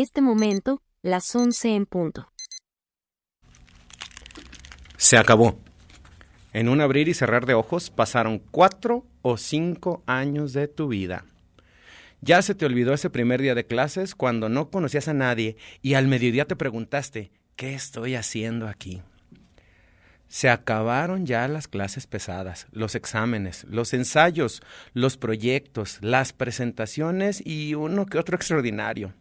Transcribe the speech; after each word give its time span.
este 0.00 0.20
momento, 0.20 0.80
las 1.02 1.34
11 1.34 1.74
en 1.74 1.84
punto. 1.84 2.30
Se 4.96 5.16
acabó. 5.16 5.58
En 6.52 6.68
un 6.68 6.80
abrir 6.80 7.08
y 7.08 7.14
cerrar 7.14 7.46
de 7.46 7.54
ojos 7.54 7.90
pasaron 7.90 8.38
cuatro 8.38 9.04
o 9.22 9.36
cinco 9.36 10.04
años 10.06 10.52
de 10.52 10.68
tu 10.68 10.86
vida. 10.86 11.24
Ya 12.20 12.42
se 12.42 12.54
te 12.54 12.64
olvidó 12.64 12.94
ese 12.94 13.10
primer 13.10 13.42
día 13.42 13.56
de 13.56 13.66
clases 13.66 14.14
cuando 14.14 14.48
no 14.48 14.70
conocías 14.70 15.08
a 15.08 15.14
nadie 15.14 15.56
y 15.82 15.94
al 15.94 16.06
mediodía 16.06 16.44
te 16.44 16.54
preguntaste, 16.54 17.32
¿qué 17.56 17.74
estoy 17.74 18.14
haciendo 18.14 18.68
aquí? 18.68 19.02
Se 20.28 20.48
acabaron 20.48 21.26
ya 21.26 21.48
las 21.48 21.66
clases 21.66 22.06
pesadas, 22.06 22.68
los 22.70 22.94
exámenes, 22.94 23.64
los 23.64 23.92
ensayos, 23.94 24.62
los 24.92 25.16
proyectos, 25.16 25.98
las 26.02 26.32
presentaciones 26.32 27.44
y 27.44 27.74
uno 27.74 28.06
que 28.06 28.18
otro 28.18 28.36
extraordinario. 28.36 29.12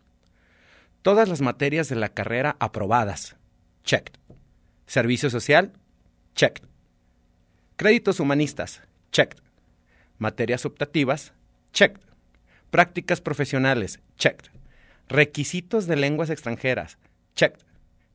Todas 1.02 1.30
las 1.30 1.42
materias 1.42 1.90
de 1.90 1.96
la 1.96 2.10
carrera 2.10 2.56
aprobadas. 2.60 3.36
Check. 3.84 4.12
Servicio 4.86 5.30
social. 5.30 5.74
Check. 6.36 6.62
Créditos 7.76 8.20
humanistas. 8.20 8.82
Check. 9.12 9.36
Materias 10.18 10.66
optativas. 10.66 11.34
Check. 11.74 12.00
Prácticas 12.72 13.22
profesionales. 13.22 14.00
Check. 14.18 14.52
Requisitos 15.08 15.88
de 15.88 15.96
lenguas 15.96 16.30
extranjeras. 16.30 16.98
Check. 17.36 17.58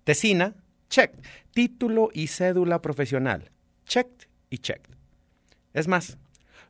Tesina. 0.04 0.54
Check. 0.90 1.14
Título 1.52 2.10
y 2.12 2.26
cédula 2.26 2.82
profesional. 2.82 3.50
Check 3.86 4.08
y 4.50 4.58
check. 4.58 4.80
Es 5.72 5.88
más, 5.88 6.18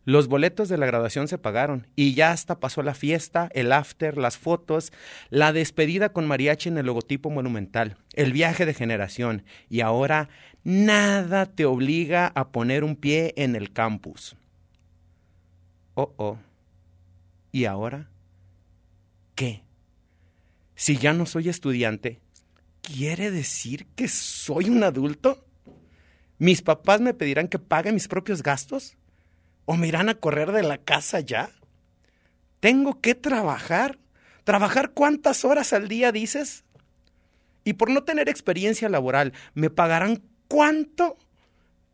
los 0.05 0.27
boletos 0.27 0.69
de 0.69 0.79
la 0.79 0.87
graduación 0.87 1.29
se 1.29 1.38
pagaron 1.38 1.87
y 1.95 2.15
ya 2.15 2.33
hasta 2.33 2.59
pasó 2.59 2.83
la 2.83 2.95
fiesta, 2.95 3.48
el 3.55 3.73
after, 3.73 4.19
las 4.19 4.37
fotos, 4.37 4.93
la 5.30 5.52
despedida 5.52 6.12
con 6.12 6.27
mariachi 6.27 6.69
en 6.69 6.79
el 6.79 6.87
logotipo 6.87 7.30
monumental, 7.30 7.97
el 8.15 8.33
viaje 8.33 8.66
de 8.66 8.74
generación 8.74 9.45
y 9.69 9.80
ahora 9.80 10.29
nada 10.65 11.46
te 11.46 11.65
obliga 11.65 12.32
a 12.35 12.49
poner 12.49 12.82
un 12.85 12.96
pie 12.96 13.32
en 13.37 13.54
el 13.54 13.73
campus. 13.73 14.37
Oh, 15.95 16.13
oh. 16.16 16.38
¿Y 17.52 17.66
ahora? 17.66 18.09
¿Qué? 19.35 19.63
Si 20.74 20.96
ya 20.96 21.13
no 21.13 21.26
soy 21.26 21.48
estudiante, 21.48 22.19
¿quiere 22.80 23.30
decir 23.30 23.87
que 23.95 24.09
soy 24.09 24.69
un 24.69 24.82
adulto? 24.82 25.45
¿Mis 26.38 26.60
papás 26.63 27.01
me 27.01 27.15
pedirán 27.15 27.46
que 27.46 27.59
pague 27.59 27.93
mis 27.93 28.09
propios 28.09 28.43
gastos? 28.43 28.96
¿O 29.65 29.77
me 29.77 29.88
irán 29.88 30.09
a 30.09 30.15
correr 30.15 30.52
de 30.52 30.63
la 30.63 30.79
casa 30.79 31.21
ya? 31.21 31.51
¿Tengo 32.60 33.01
que 33.01 33.15
trabajar? 33.15 33.99
¿Trabajar 34.45 34.91
cuántas 34.91 35.45
horas 35.45 35.73
al 35.73 35.88
día 35.88 36.13
dices? 36.13 36.65
Y 37.65 37.74
por 37.74 37.91
no 37.91 38.02
tener 38.02 38.29
experiencia 38.29 38.88
laboral, 38.88 39.32
¿me 39.54 39.71
pagarán 39.71 40.23
cuánto? 40.49 41.16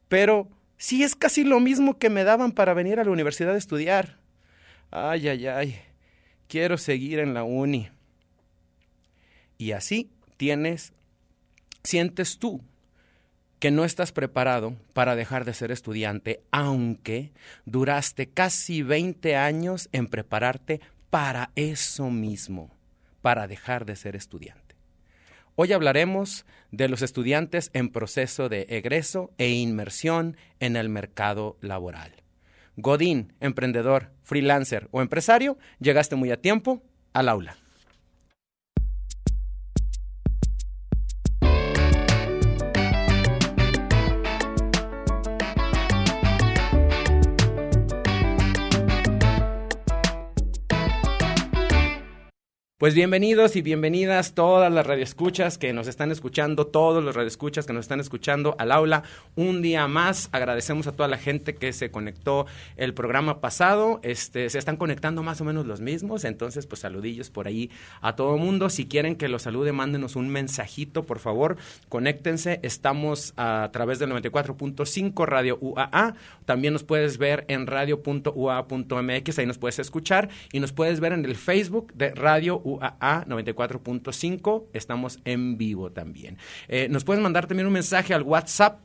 Pero 0.09 0.49
si 0.79 1.03
es 1.03 1.15
casi 1.15 1.45
lo 1.45 1.61
mismo 1.61 1.99
que 1.99 2.09
me 2.09 2.25
daban 2.25 2.53
para 2.53 2.73
venir 2.75 3.01
a 3.01 3.05
la 3.05 3.11
universidad 3.11 3.55
a 3.55 3.59
estudiar. 3.59 4.19
Ay, 4.91 5.29
ay, 5.29 5.47
ay, 5.47 5.79
quiero 6.49 6.79
seguir 6.79 7.19
en 7.19 7.35
la 7.35 7.45
uni. 7.45 7.91
Y 9.59 9.73
así 9.73 10.11
tienes, 10.37 10.93
sientes 11.83 12.39
tú 12.39 12.63
que 13.59 13.71
no 13.71 13.85
estás 13.85 14.13
preparado 14.13 14.77
para 14.93 15.17
dejar 15.17 15.45
de 15.45 15.55
ser 15.55 15.71
estudiante, 15.71 16.41
aunque 16.51 17.33
duraste 17.65 18.29
casi 18.29 18.83
20 18.83 19.37
años 19.37 19.89
en 19.93 20.07
prepararte 20.07 20.81
para 21.11 21.51
eso 21.57 22.11
mismo, 22.11 22.71
para 23.23 23.47
dejar 23.47 23.85
de 23.85 23.97
ser 23.97 24.15
estudiante. 24.17 24.77
Hoy 25.57 25.73
hablaremos 25.73 26.47
de 26.71 26.89
los 26.89 27.03
estudiantes 27.03 27.71
en 27.73 27.89
proceso 27.89 28.49
de 28.49 28.67
egreso 28.69 29.33
e 29.39 29.51
inmersión 29.51 30.37
en 30.61 30.77
el 30.77 30.89
mercado 30.89 31.57
laboral. 31.61 32.13
Godín, 32.77 33.33
emprendedor, 33.41 34.13
freelancer 34.23 34.89
o 34.93 35.03
empresario, 35.03 35.59
llegaste 35.81 36.15
muy 36.15 36.31
a 36.31 36.41
tiempo 36.41 36.81
al 37.13 37.29
aula. 37.29 37.57
Pues 52.79 52.95
bienvenidos 52.95 53.57
y 53.57 53.63
bienvenidas 53.63 54.35
todas 54.35 54.73
las 54.73 54.87
radioescuchas 54.87 55.59
que 55.59 55.73
nos 55.73 55.89
están 55.89 56.13
escuchando, 56.13 56.69
todos 56.69 57.03
los 57.03 57.17
radioescuchas 57.17 57.67
que 57.67 57.73
nos 57.73 57.87
están 57.87 57.99
escuchando 57.99 58.55
al 58.57 58.71
aula. 58.71 59.03
Un 59.35 59.63
día 59.63 59.89
más, 59.89 60.29
agradecemos 60.31 60.87
a 60.87 60.93
toda 60.93 61.09
la 61.09 61.19
gente 61.19 61.57
que 61.57 61.73
se 61.73 61.91
conectó 61.91 62.47
el 62.77 62.95
programa 62.95 63.41
pasado. 63.41 63.99
Este, 64.05 64.49
se 64.49 64.61
están 64.61 64.77
conectando 64.77 65.25
más 65.25 65.41
o 65.41 65.45
menos 65.45 65.67
los 65.67 65.81
mismos, 65.81 66.25
entonces 66.25 66.69
pues 66.69 66.83
saludillos 66.83 67.31
por 67.31 67.49
ahí 67.49 67.69
a 68.01 68.15
todo 68.15 68.39
mundo. 68.39 68.71
Si 68.71 68.87
quieren 68.87 69.17
que 69.17 69.27
los 69.27 69.43
salude, 69.43 69.73
mándenos 69.73 70.15
un 70.15 70.29
mensajito, 70.29 71.03
por 71.03 71.19
favor. 71.19 71.57
Conéctense, 71.89 72.61
estamos 72.63 73.35
a 73.37 73.71
través 73.73 73.99
del 73.99 74.13
94.5 74.13 75.27
Radio 75.27 75.59
UAA. 75.61 76.15
También 76.45 76.75
nos 76.75 76.85
puedes 76.85 77.19
ver 77.19 77.45
en 77.49 77.67
radio.ua.mx, 77.67 79.39
ahí 79.41 79.47
nos 79.47 79.59
puedes 79.59 79.81
escuchar 79.81 80.29
y 80.53 80.61
nos 80.61 80.71
puedes 80.71 81.01
ver 81.01 81.13
en 81.13 81.25
el 81.25 81.35
Facebook 81.35 81.93
de 81.95 82.13
Radio 82.15 82.63
UAA 82.77 83.25
94.5. 83.27 84.67
Estamos 84.73 85.21
en 85.25 85.57
vivo 85.57 85.93
también. 85.93 86.39
Eh, 86.69 86.89
nos 86.91 87.05
pueden 87.05 87.23
mandar 87.23 87.47
también 87.47 87.67
un 87.67 87.73
mensaje 87.73 88.15
al 88.15 88.23
WhatsApp 88.23 88.81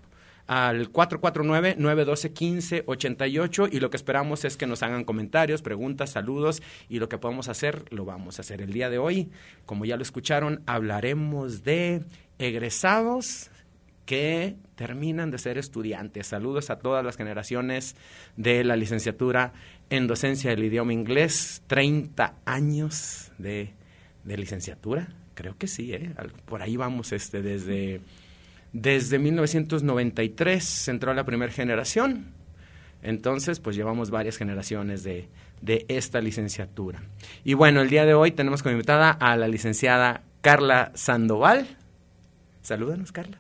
al 0.48 0.92
449-912-1588 0.92 3.70
y 3.72 3.80
lo 3.80 3.90
que 3.90 3.98
esperamos 3.98 4.46
es 4.46 4.56
que 4.58 4.68
nos 4.68 4.84
hagan 4.84 5.06
comentarios, 5.06 5.62
preguntas, 5.62 6.10
saludos 6.12 6.62
y 6.90 7.00
lo 7.00 7.10
que 7.10 7.18
podamos 7.18 7.48
hacer 7.48 7.86
lo 7.92 8.06
vamos 8.06 8.40
a 8.40 8.42
hacer 8.42 8.62
el 8.62 8.74
día 8.74 8.90
de 8.90 8.98
hoy. 8.98 9.32
Como 9.66 9.86
ya 9.86 9.96
lo 9.96 10.04
escucharon, 10.04 10.62
hablaremos 10.66 11.64
de 11.64 12.04
egresados 12.40 13.50
que 14.06 14.58
terminan 14.76 15.32
de 15.32 15.38
ser 15.38 15.58
estudiantes. 15.58 16.28
Saludos 16.28 16.70
a 16.70 16.80
todas 16.80 17.06
las 17.06 17.16
generaciones 17.16 17.96
de 18.36 18.66
la 18.66 18.76
licenciatura 18.76 19.54
en 19.90 20.08
docencia 20.08 20.52
del 20.52 20.64
idioma 20.64 20.94
inglés. 20.94 21.62
30 21.68 22.36
años 22.46 23.32
de, 23.38 23.74
licenciatura. 24.26 25.10
Creo 25.36 25.58
que 25.58 25.68
sí, 25.68 25.94
¿eh? 25.94 26.14
por 26.46 26.62
ahí 26.62 26.78
vamos 26.78 27.12
este, 27.12 27.42
desde, 27.42 28.02
desde 28.72 29.20
1993 29.20 30.88
entró 30.90 31.14
la 31.14 31.26
primera 31.26 31.52
generación. 31.52 32.28
Entonces, 33.02 33.60
pues 33.60 33.76
llevamos 33.76 34.12
varias 34.12 34.38
generaciones 34.38 35.04
de, 35.04 35.28
de 35.62 35.86
esta 35.88 36.22
licenciatura. 36.22 37.02
Y 37.44 37.54
bueno, 37.54 37.82
el 37.82 37.90
día 37.90 38.06
de 38.06 38.14
hoy 38.14 38.32
tenemos 38.32 38.62
como 38.62 38.74
invitada 38.74 39.12
a 39.12 39.36
la 39.38 39.48
licenciada 39.48 40.24
Carla 40.42 40.92
Sandoval. 40.94 41.68
Salúdanos, 42.62 43.12
Carla. 43.12 43.38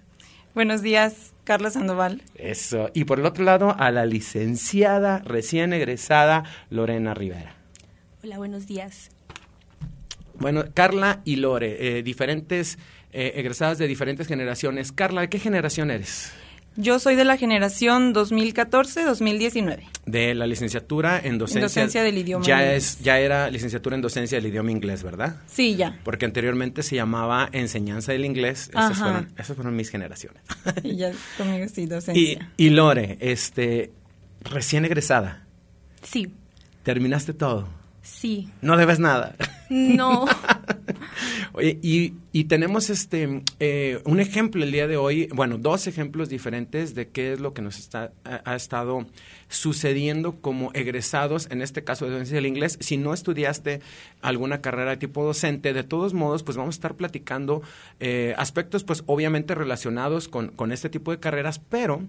Buenos 0.55 0.81
días, 0.81 1.32
Carla 1.43 1.69
Sandoval. 1.69 2.21
Eso. 2.35 2.89
Y 2.93 3.05
por 3.05 3.19
el 3.19 3.25
otro 3.25 3.43
lado, 3.43 3.75
a 3.77 3.91
la 3.91 4.05
licenciada 4.05 5.19
recién 5.19 5.73
egresada 5.73 6.43
Lorena 6.69 7.13
Rivera. 7.13 7.55
Hola, 8.23 8.37
buenos 8.37 8.67
días. 8.67 9.09
Bueno, 10.35 10.65
Carla 10.73 11.21
y 11.25 11.35
Lore, 11.35 11.97
eh, 11.97 12.03
diferentes 12.03 12.77
eh, 13.11 13.33
egresadas 13.35 13.77
de 13.77 13.87
diferentes 13.87 14.27
generaciones. 14.27 14.91
Carla, 14.91 15.21
¿de 15.21 15.29
qué 15.29 15.39
generación 15.39 15.91
eres? 15.91 16.33
Yo 16.75 16.97
soy 16.99 17.15
de 17.15 17.23
la 17.23 17.37
generación 17.37 18.13
2014-2019. 18.15 19.79
De 20.05 20.33
la 20.33 20.47
licenciatura 20.47 21.19
en 21.23 21.37
docencia. 21.37 22.03
del 22.03 22.17
idioma 22.17 22.43
ya 22.45 22.61
inglés. 22.63 22.97
Es, 22.97 22.99
ya 23.03 23.19
era 23.19 23.49
licenciatura 23.49 23.95
en 23.95 24.01
docencia 24.01 24.37
del 24.37 24.47
idioma 24.47 24.71
inglés, 24.71 25.03
¿verdad? 25.03 25.37
Sí, 25.47 25.75
ya. 25.75 25.99
Porque 26.03 26.25
anteriormente 26.25 26.81
se 26.81 26.95
llamaba 26.95 27.47
enseñanza 27.51 28.11
del 28.11 28.25
inglés. 28.25 28.69
Esas 28.69 28.97
fueron, 28.97 29.31
esas 29.37 29.55
fueron, 29.55 29.75
mis 29.75 29.89
generaciones. 29.89 30.41
y 30.83 30.95
ya 30.95 31.11
conmigo 31.37 31.67
sí, 31.73 31.85
docencia. 31.85 32.49
Y, 32.57 32.65
y 32.65 32.69
Lore, 32.71 33.17
este, 33.19 33.91
recién 34.41 34.85
egresada. 34.85 35.45
Sí. 36.01 36.33
¿Terminaste 36.83 37.33
todo? 37.33 37.67
Sí. 38.01 38.49
No 38.61 38.77
debes 38.77 38.99
nada. 38.99 39.35
No. 39.69 40.25
Y, 41.61 42.15
y, 42.31 42.43
tenemos 42.45 42.89
este 42.89 43.43
eh, 43.59 44.01
un 44.05 44.19
ejemplo 44.19 44.63
el 44.63 44.71
día 44.71 44.87
de 44.87 44.97
hoy, 44.97 45.27
bueno, 45.33 45.57
dos 45.57 45.85
ejemplos 45.87 46.29
diferentes 46.29 46.95
de 46.95 47.09
qué 47.09 47.33
es 47.33 47.39
lo 47.39 47.53
que 47.53 47.61
nos 47.61 47.77
está, 47.77 48.11
ha, 48.23 48.55
estado 48.55 49.05
sucediendo 49.49 50.41
como 50.41 50.71
egresados, 50.73 51.47
en 51.51 51.61
este 51.61 51.83
caso 51.83 52.05
de 52.05 52.11
docencia 52.11 52.35
del 52.35 52.47
inglés. 52.47 52.77
Si 52.81 52.97
no 52.97 53.13
estudiaste 53.13 53.81
alguna 54.21 54.61
carrera 54.61 54.97
tipo 54.97 55.23
docente, 55.23 55.73
de 55.73 55.83
todos 55.83 56.13
modos, 56.13 56.41
pues 56.43 56.57
vamos 56.57 56.75
a 56.75 56.77
estar 56.77 56.95
platicando 56.95 57.61
eh, 57.99 58.33
aspectos, 58.37 58.83
pues 58.83 59.03
obviamente 59.05 59.53
relacionados 59.53 60.27
con, 60.27 60.49
con 60.49 60.71
este 60.71 60.89
tipo 60.89 61.11
de 61.11 61.19
carreras, 61.19 61.59
pero 61.59 62.01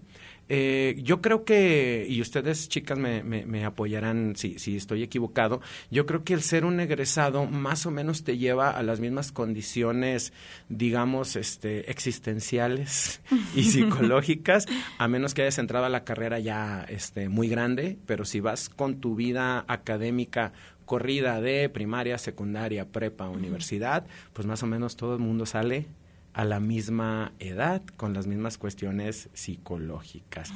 eh, 0.48 1.00
yo 1.02 1.22
creo 1.22 1.44
que, 1.44 2.06
y 2.08 2.20
ustedes 2.20 2.68
chicas 2.68 2.98
me, 2.98 3.22
me, 3.22 3.64
apoyarán 3.64 4.36
si, 4.36 4.58
si, 4.58 4.76
estoy 4.76 5.02
equivocado, 5.02 5.60
yo 5.90 6.04
creo 6.04 6.22
que 6.22 6.34
el 6.34 6.42
ser 6.42 6.64
un 6.64 6.80
egresado 6.80 7.46
más 7.46 7.86
o 7.86 7.90
menos 7.90 8.24
te 8.24 8.36
lleva 8.36 8.70
a 8.70 8.82
las 8.82 9.00
mismas 9.00 9.32
condiciones, 9.32 10.32
digamos, 10.68 11.36
este, 11.36 11.90
existenciales 11.90 13.22
y 13.54 13.62
psicológicas, 13.70 14.66
a 14.98 15.08
menos 15.08 15.32
que 15.32 15.42
hayas 15.42 15.58
entrado 15.58 15.86
a 15.86 15.90
la 15.90 16.04
carrera 16.04 16.38
ya 16.38 16.84
este, 16.88 17.28
muy 17.28 17.48
grande, 17.48 17.96
pero 18.06 18.24
si 18.24 18.40
vas 18.40 18.68
con 18.68 19.00
tu 19.00 19.14
vida 19.14 19.64
académica 19.66 20.52
corrida 20.84 21.40
de 21.40 21.70
primaria, 21.70 22.18
secundaria, 22.18 22.86
prepa, 22.86 23.28
universidad, 23.28 24.06
pues 24.34 24.46
más 24.46 24.62
o 24.62 24.66
menos 24.66 24.96
todo 24.96 25.14
el 25.14 25.20
mundo 25.20 25.46
sale 25.46 25.86
a 26.34 26.44
la 26.44 26.60
misma 26.60 27.32
edad, 27.38 27.82
con 27.96 28.12
las 28.12 28.26
mismas 28.26 28.58
cuestiones 28.58 29.28
psicológicas. 29.32 30.52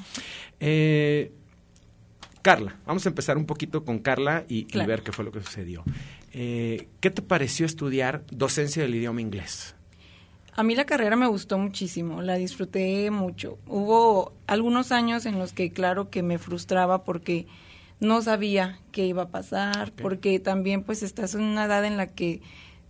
Eh, 0.61 1.33
Carla, 2.43 2.77
vamos 2.85 3.07
a 3.07 3.09
empezar 3.09 3.37
un 3.37 3.47
poquito 3.47 3.85
con 3.85 4.01
Carla 4.01 4.45
y, 4.49 4.67
ver 4.87 5.03
qué 5.03 5.13
fue 5.13 5.25
lo 5.25 5.33
que 5.33 5.41
sucedió. 5.41 5.85
Eh, 6.33 6.89
¿Qué 7.01 7.11
te 7.11 7.23
pareció 7.23 7.65
estudiar 7.65 8.25
docencia 8.31 8.83
del 8.83 8.95
idioma 8.95 9.21
inglés? 9.21 9.75
A 10.55 10.65
mí 10.65 10.75
la 10.75 10.87
carrera 10.87 11.15
me 11.15 11.29
gustó 11.29 11.57
muchísimo, 11.57 12.21
la 12.21 12.35
disfruté 12.35 13.11
mucho. 13.13 13.59
Hubo 13.69 14.33
algunos 14.49 14.91
años 14.91 15.25
en 15.25 15.39
los 15.39 15.53
que 15.53 15.71
claro 15.71 16.11
que 16.11 16.25
me 16.25 16.39
frustraba 16.39 17.05
porque 17.05 17.47
no 18.01 18.23
sabía 18.23 18.81
qué 18.91 19.07
iba 19.07 19.23
a 19.23 19.29
pasar, 19.29 19.93
porque 19.93 20.41
también 20.41 20.83
pues 20.83 21.05
estás 21.05 21.37
en 21.37 21.43
una 21.43 21.67
edad 21.67 21.85
en 21.85 21.97
la 21.97 22.09
que 22.09 22.41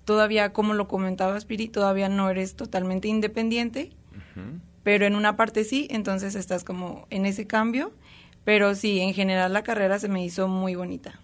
todavía, 0.08 0.54
como 0.54 0.72
lo 0.72 0.88
comentaba 0.88 1.38
Spiri, 1.38 1.68
todavía 1.68 2.08
no 2.08 2.30
eres 2.30 2.54
totalmente 2.54 3.08
independiente, 3.08 3.90
pero 4.82 5.04
en 5.04 5.14
una 5.14 5.36
parte 5.36 5.64
sí, 5.64 5.86
entonces 5.90 6.34
estás 6.34 6.64
como 6.64 7.06
en 7.10 7.26
ese 7.26 7.46
cambio, 7.46 7.92
pero 8.42 8.74
sí, 8.74 9.00
en 9.00 9.12
general 9.12 9.52
la 9.52 9.62
carrera 9.62 9.98
se 9.98 10.08
me 10.08 10.24
hizo 10.24 10.48
muy 10.48 10.76
bonita. 10.76 11.20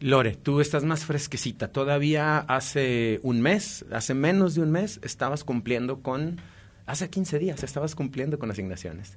Lore, 0.00 0.34
tú 0.34 0.60
estás 0.60 0.82
más 0.82 1.04
fresquecita. 1.04 1.68
Todavía 1.68 2.38
hace 2.40 3.20
un 3.22 3.40
mes, 3.40 3.84
hace 3.92 4.14
menos 4.14 4.56
de 4.56 4.62
un 4.62 4.72
mes, 4.72 4.98
estabas 5.04 5.44
cumpliendo 5.44 6.00
con, 6.02 6.40
hace 6.86 7.08
15 7.10 7.38
días, 7.38 7.62
estabas 7.62 7.94
cumpliendo 7.94 8.40
con 8.40 8.50
asignaciones. 8.50 9.16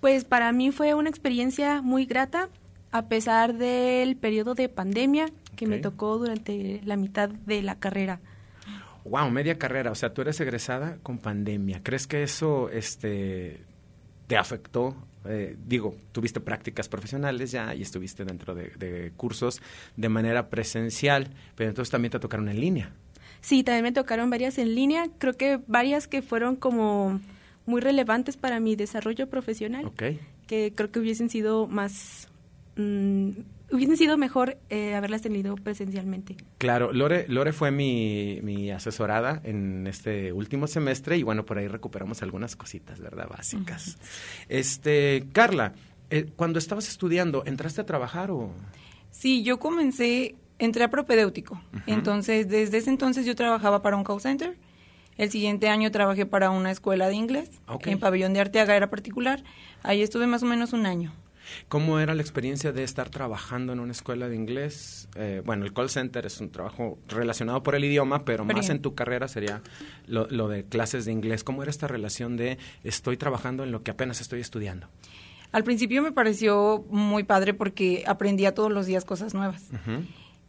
Pues 0.00 0.22
para 0.22 0.52
mí 0.52 0.70
fue 0.70 0.94
una 0.94 1.10
experiencia 1.10 1.82
muy 1.82 2.06
grata, 2.06 2.50
a 2.92 3.06
pesar 3.06 3.54
del 3.54 4.14
periodo 4.14 4.54
de 4.54 4.68
pandemia 4.68 5.26
que 5.58 5.66
me 5.66 5.78
tocó 5.78 6.16
durante 6.18 6.80
la 6.84 6.96
mitad 6.96 7.28
de 7.28 7.62
la 7.62 7.78
carrera. 7.78 8.20
Wow, 9.04 9.30
media 9.30 9.58
carrera, 9.58 9.90
o 9.90 9.94
sea, 9.94 10.14
tú 10.14 10.22
eres 10.22 10.38
egresada 10.40 10.98
con 11.02 11.18
pandemia. 11.18 11.82
¿Crees 11.82 12.06
que 12.06 12.22
eso 12.22 12.70
este 12.70 13.60
te 14.28 14.36
afectó? 14.36 14.94
Eh, 15.24 15.56
digo, 15.66 15.96
tuviste 16.12 16.40
prácticas 16.40 16.88
profesionales 16.88 17.50
ya 17.50 17.74
y 17.74 17.82
estuviste 17.82 18.24
dentro 18.24 18.54
de, 18.54 19.12
cursos 19.16 19.60
de 19.96 20.08
manera 20.08 20.48
presencial, 20.48 21.30
pero 21.56 21.70
entonces 21.70 21.90
también 21.90 22.12
te 22.12 22.20
tocaron 22.20 22.48
en 22.48 22.60
línea. 22.60 22.92
Sí, 23.40 23.64
también 23.64 23.82
me 23.82 23.92
tocaron 23.92 24.30
varias 24.30 24.58
en 24.58 24.74
línea, 24.74 25.08
creo 25.18 25.32
que 25.32 25.60
varias 25.66 26.06
que 26.06 26.22
fueron 26.22 26.54
como 26.54 27.20
muy 27.66 27.80
relevantes 27.80 28.36
para 28.36 28.60
mi 28.60 28.76
desarrollo 28.76 29.28
profesional, 29.28 29.90
que 30.46 30.72
creo 30.74 30.90
que 30.90 31.00
hubiesen 31.00 31.28
sido 31.30 31.66
más 31.66 32.28
mm, 32.76 33.30
hubiesen 33.70 33.96
sido 33.96 34.16
mejor 34.16 34.58
eh, 34.70 34.94
haberlas 34.94 35.22
tenido 35.22 35.54
presencialmente. 35.56 36.36
Claro, 36.58 36.92
Lore, 36.92 37.26
Lore 37.28 37.52
fue 37.52 37.70
mi, 37.70 38.40
mi, 38.42 38.70
asesorada 38.70 39.40
en 39.44 39.86
este 39.86 40.32
último 40.32 40.66
semestre 40.66 41.16
y 41.16 41.22
bueno, 41.22 41.44
por 41.44 41.58
ahí 41.58 41.68
recuperamos 41.68 42.22
algunas 42.22 42.56
cositas, 42.56 43.00
¿verdad? 43.00 43.28
Básicas. 43.28 43.98
Este, 44.48 45.24
Carla, 45.32 45.74
eh, 46.10 46.26
cuando 46.36 46.58
estabas 46.58 46.88
estudiando, 46.88 47.42
¿entraste 47.46 47.80
a 47.80 47.86
trabajar 47.86 48.30
o...? 48.30 48.52
Sí, 49.10 49.42
yo 49.42 49.58
comencé, 49.58 50.36
entré 50.58 50.84
a 50.84 50.90
propedéutico. 50.90 51.60
Entonces, 51.86 52.48
desde 52.48 52.78
ese 52.78 52.90
entonces 52.90 53.26
yo 53.26 53.34
trabajaba 53.34 53.82
para 53.82 53.96
un 53.96 54.04
call 54.04 54.20
center. 54.20 54.56
El 55.16 55.30
siguiente 55.30 55.68
año 55.68 55.90
trabajé 55.90 56.26
para 56.26 56.50
una 56.50 56.70
escuela 56.70 57.08
de 57.08 57.14
inglés. 57.14 57.50
En 57.84 57.98
Pabellón 57.98 58.32
de 58.34 58.40
Arteaga 58.40 58.76
era 58.76 58.88
particular. 58.88 59.42
Ahí 59.82 60.02
estuve 60.02 60.26
más 60.28 60.44
o 60.44 60.46
menos 60.46 60.72
un 60.72 60.86
año. 60.86 61.12
¿Cómo 61.68 61.98
era 61.98 62.14
la 62.14 62.22
experiencia 62.22 62.72
de 62.72 62.82
estar 62.82 63.10
trabajando 63.10 63.72
en 63.72 63.80
una 63.80 63.92
escuela 63.92 64.28
de 64.28 64.36
inglés? 64.36 65.08
Eh, 65.16 65.42
bueno, 65.44 65.64
el 65.64 65.72
call 65.72 65.90
center 65.90 66.26
es 66.26 66.40
un 66.40 66.50
trabajo 66.50 66.98
relacionado 67.08 67.62
por 67.62 67.74
el 67.74 67.84
idioma, 67.84 68.24
pero 68.24 68.44
más 68.44 68.70
en 68.70 68.80
tu 68.80 68.94
carrera 68.94 69.28
sería 69.28 69.62
lo, 70.06 70.26
de 70.48 70.64
clases 70.64 71.04
de 71.04 71.12
inglés. 71.12 71.44
¿Cómo 71.44 71.62
era 71.62 71.70
esta 71.70 71.86
relación 71.86 72.36
de 72.36 72.58
estoy 72.84 73.16
trabajando 73.16 73.64
en 73.64 73.72
lo 73.72 73.82
que 73.82 73.90
apenas 73.90 74.20
estoy 74.20 74.40
estudiando? 74.40 74.88
Al 75.52 75.64
principio 75.64 76.02
me 76.02 76.12
pareció 76.12 76.84
muy 76.90 77.24
padre 77.24 77.54
porque 77.54 78.04
aprendía 78.06 78.54
todos 78.54 78.70
los 78.70 78.86
días 78.86 79.04
cosas 79.04 79.34
nuevas. 79.34 79.64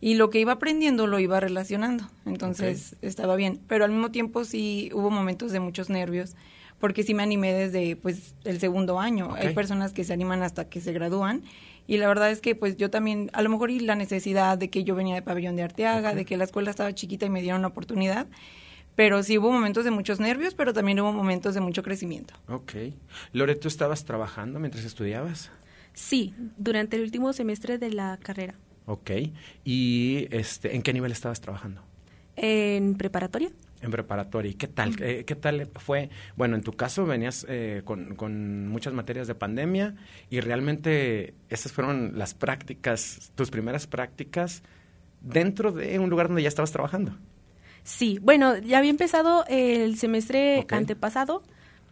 Y 0.02 0.16
lo 0.16 0.30
que 0.30 0.40
iba 0.40 0.54
aprendiendo 0.54 1.08
lo 1.08 1.20
iba 1.20 1.40
relacionando. 1.40 2.10
Entonces 2.26 2.96
estaba 3.02 3.36
bien. 3.36 3.60
Pero 3.68 3.86
al 3.86 3.92
mismo 3.92 4.12
tiempo 4.12 4.46
sí 4.46 4.90
hubo 4.94 5.10
momentos 5.10 5.52
de 5.52 5.60
muchos 5.60 5.90
nervios 5.90 6.36
porque 6.80 7.04
sí 7.04 7.14
me 7.14 7.24
animé 7.24 7.54
desde 7.54 7.96
pues 7.96 8.36
el 8.44 8.60
segundo 8.60 9.00
año. 9.00 9.34
Hay 9.36 9.54
personas 9.54 9.94
que 9.94 10.04
se 10.04 10.14
animan 10.14 10.44
hasta 10.44 10.70
que 10.70 10.82
se 10.82 10.94
gradúan 10.94 11.44
y 11.90 11.98
la 11.98 12.08
verdad 12.08 12.30
es 12.30 12.40
que 12.40 12.56
pues 12.56 12.78
yo 12.78 12.90
también, 12.90 13.32
a 13.34 13.42
lo 13.42 13.50
mejor 13.50 13.72
y 13.72 13.80
la 13.80 13.96
necesidad 13.96 14.58
de 14.58 14.70
que 14.70 14.84
yo 14.84 14.96
venía 14.96 15.16
de 15.16 15.22
pabellón 15.22 15.56
de 15.56 15.64
Arteaga, 15.64 16.14
de 16.14 16.24
que 16.24 16.38
la 16.38 16.44
escuela 16.44 16.70
estaba 16.70 16.94
chiquita 16.94 17.26
y 17.26 17.30
me 17.30 17.42
dieron 17.42 17.62
la 17.62 17.70
oportunidad, 17.70 18.28
pero 18.96 19.24
sí 19.24 19.38
hubo 19.38 19.52
momentos 19.52 19.86
de 19.86 19.92
muchos 19.92 20.20
nervios, 20.20 20.54
pero 20.54 20.72
también 20.72 21.00
hubo 21.00 21.12
momentos 21.12 21.56
de 21.56 21.62
mucho 21.62 21.84
crecimiento. 21.84 22.36
Ok. 22.48 22.74
Lore, 23.34 23.56
¿tú 23.56 23.68
estabas 23.68 24.06
trabajando 24.06 24.60
mientras 24.60 24.86
estudiabas? 24.86 25.50
Sí, 25.94 26.36
durante 26.58 26.96
el 26.96 27.02
último 27.02 27.34
semestre 27.34 27.78
de 27.78 27.90
la 27.90 28.20
carrera. 28.22 28.56
Ok. 28.86 29.12
¿Y 29.66 30.28
este, 30.30 30.76
en 30.76 30.84
qué 30.84 30.94
nivel 30.94 31.12
estabas 31.12 31.42
trabajando? 31.42 31.82
En 32.36 32.96
preparatoria 32.96 33.52
en 33.82 33.92
preparatoria. 33.92 34.52
¿Y 34.52 34.56
qué 34.56 34.68
tal? 34.68 34.96
Eh, 35.02 35.24
¿Qué 35.26 35.36
tal 35.36 35.70
fue? 35.76 36.10
Bueno, 36.36 36.56
en 36.56 36.64
tu 36.64 36.74
caso 36.74 37.06
venías 37.06 37.46
eh, 37.50 37.82
con, 37.86 38.16
con, 38.16 38.68
muchas 38.68 38.94
materias 38.94 39.28
de 39.28 39.36
pandemia 39.36 39.96
y 40.30 40.40
realmente 40.40 41.34
esas 41.50 41.72
fueron 41.72 42.18
las 42.18 42.34
prácticas, 42.34 43.32
tus 43.36 43.50
primeras 43.50 43.88
prácticas 43.88 44.64
dentro 45.22 45.72
de 45.72 46.00
un 46.00 46.10
lugar 46.10 46.28
donde 46.28 46.44
ya 46.44 46.50
estabas 46.50 46.72
trabajando. 46.72 47.16
Sí, 47.84 48.20
bueno, 48.22 48.58
ya 48.58 48.78
había 48.78 48.92
empezado 48.92 49.46
el 49.48 49.98
semestre 49.98 50.66
antepasado, 50.70 51.44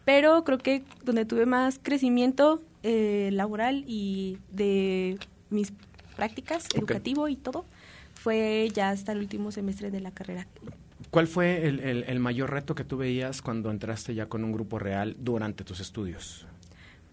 pero 0.04 0.44
creo 0.44 0.58
que 0.58 0.84
donde 1.04 1.24
tuve 1.24 1.46
más 1.46 1.80
crecimiento 1.82 2.62
eh, 2.82 3.30
laboral 3.32 3.84
y 3.86 4.38
de 4.50 5.18
mis 5.50 5.72
prácticas, 6.16 6.68
educativo 6.74 7.28
y 7.28 7.36
todo, 7.36 7.64
fue 8.14 8.70
ya 8.74 8.90
hasta 8.90 9.12
el 9.12 9.18
último 9.18 9.50
semestre 9.50 9.90
de 9.90 10.00
la 10.00 10.10
carrera. 10.10 10.46
¿Cuál 11.10 11.26
fue 11.26 11.66
el, 11.66 12.20
mayor 12.20 12.50
reto 12.50 12.74
que 12.74 12.84
tú 12.84 12.98
veías 12.98 13.40
cuando 13.40 13.70
entraste 13.70 14.14
ya 14.14 14.26
con 14.26 14.44
un 14.44 14.52
grupo 14.52 14.78
real 14.78 15.16
durante 15.18 15.64
tus 15.64 15.80
estudios? 15.80 16.46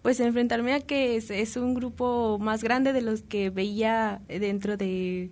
Pues 0.02 0.20
enfrentarme 0.20 0.74
a 0.74 0.80
que 0.80 1.16
es, 1.16 1.56
un 1.56 1.74
grupo 1.74 2.38
más 2.38 2.62
grande 2.62 2.92
de 2.92 3.00
los 3.00 3.22
que 3.22 3.50
veía 3.50 4.20
dentro 4.28 4.76
de 4.76 5.30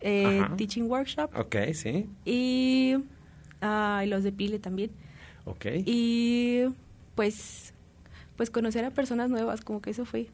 eh, 0.00 0.42
Teaching 0.56 0.84
Workshop. 0.84 1.30
Ok, 1.36 1.56
sí. 1.74 2.08
Y 2.24 2.96
los 3.60 4.22
de 4.22 4.32
Pile 4.32 4.58
también. 4.58 4.90
Ok. 5.44 5.66
Y 5.84 6.66
pues, 7.14 7.74
pues 8.36 8.50
conocer 8.50 8.84
a 8.84 8.90
personas 8.90 9.30
nuevas, 9.30 9.62
como 9.62 9.82
que 9.82 9.90
eso 9.90 10.04
fue 10.04 10.28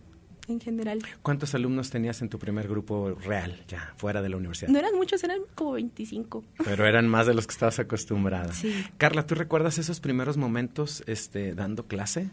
en 0.48 0.60
general. 0.60 0.98
¿Cuántos 1.22 1.54
alumnos 1.54 1.90
tenías 1.90 2.22
en 2.22 2.28
tu 2.28 2.38
primer 2.38 2.68
grupo 2.68 3.10
real, 3.14 3.62
ya 3.68 3.92
fuera 3.96 4.22
de 4.22 4.28
la 4.28 4.36
universidad? 4.36 4.70
No 4.70 4.78
eran 4.78 4.94
muchos, 4.94 5.22
eran 5.24 5.40
como 5.54 5.72
25. 5.72 6.44
Pero 6.64 6.86
eran 6.86 7.08
más 7.08 7.26
de 7.26 7.34
los 7.34 7.46
que 7.46 7.52
estabas 7.52 7.78
acostumbrada. 7.78 8.52
Sí. 8.52 8.72
Carla, 8.98 9.26
¿tú 9.26 9.34
recuerdas 9.34 9.78
esos 9.78 10.00
primeros 10.00 10.36
momentos 10.36 11.02
este, 11.06 11.54
dando 11.54 11.86
clase? 11.86 12.30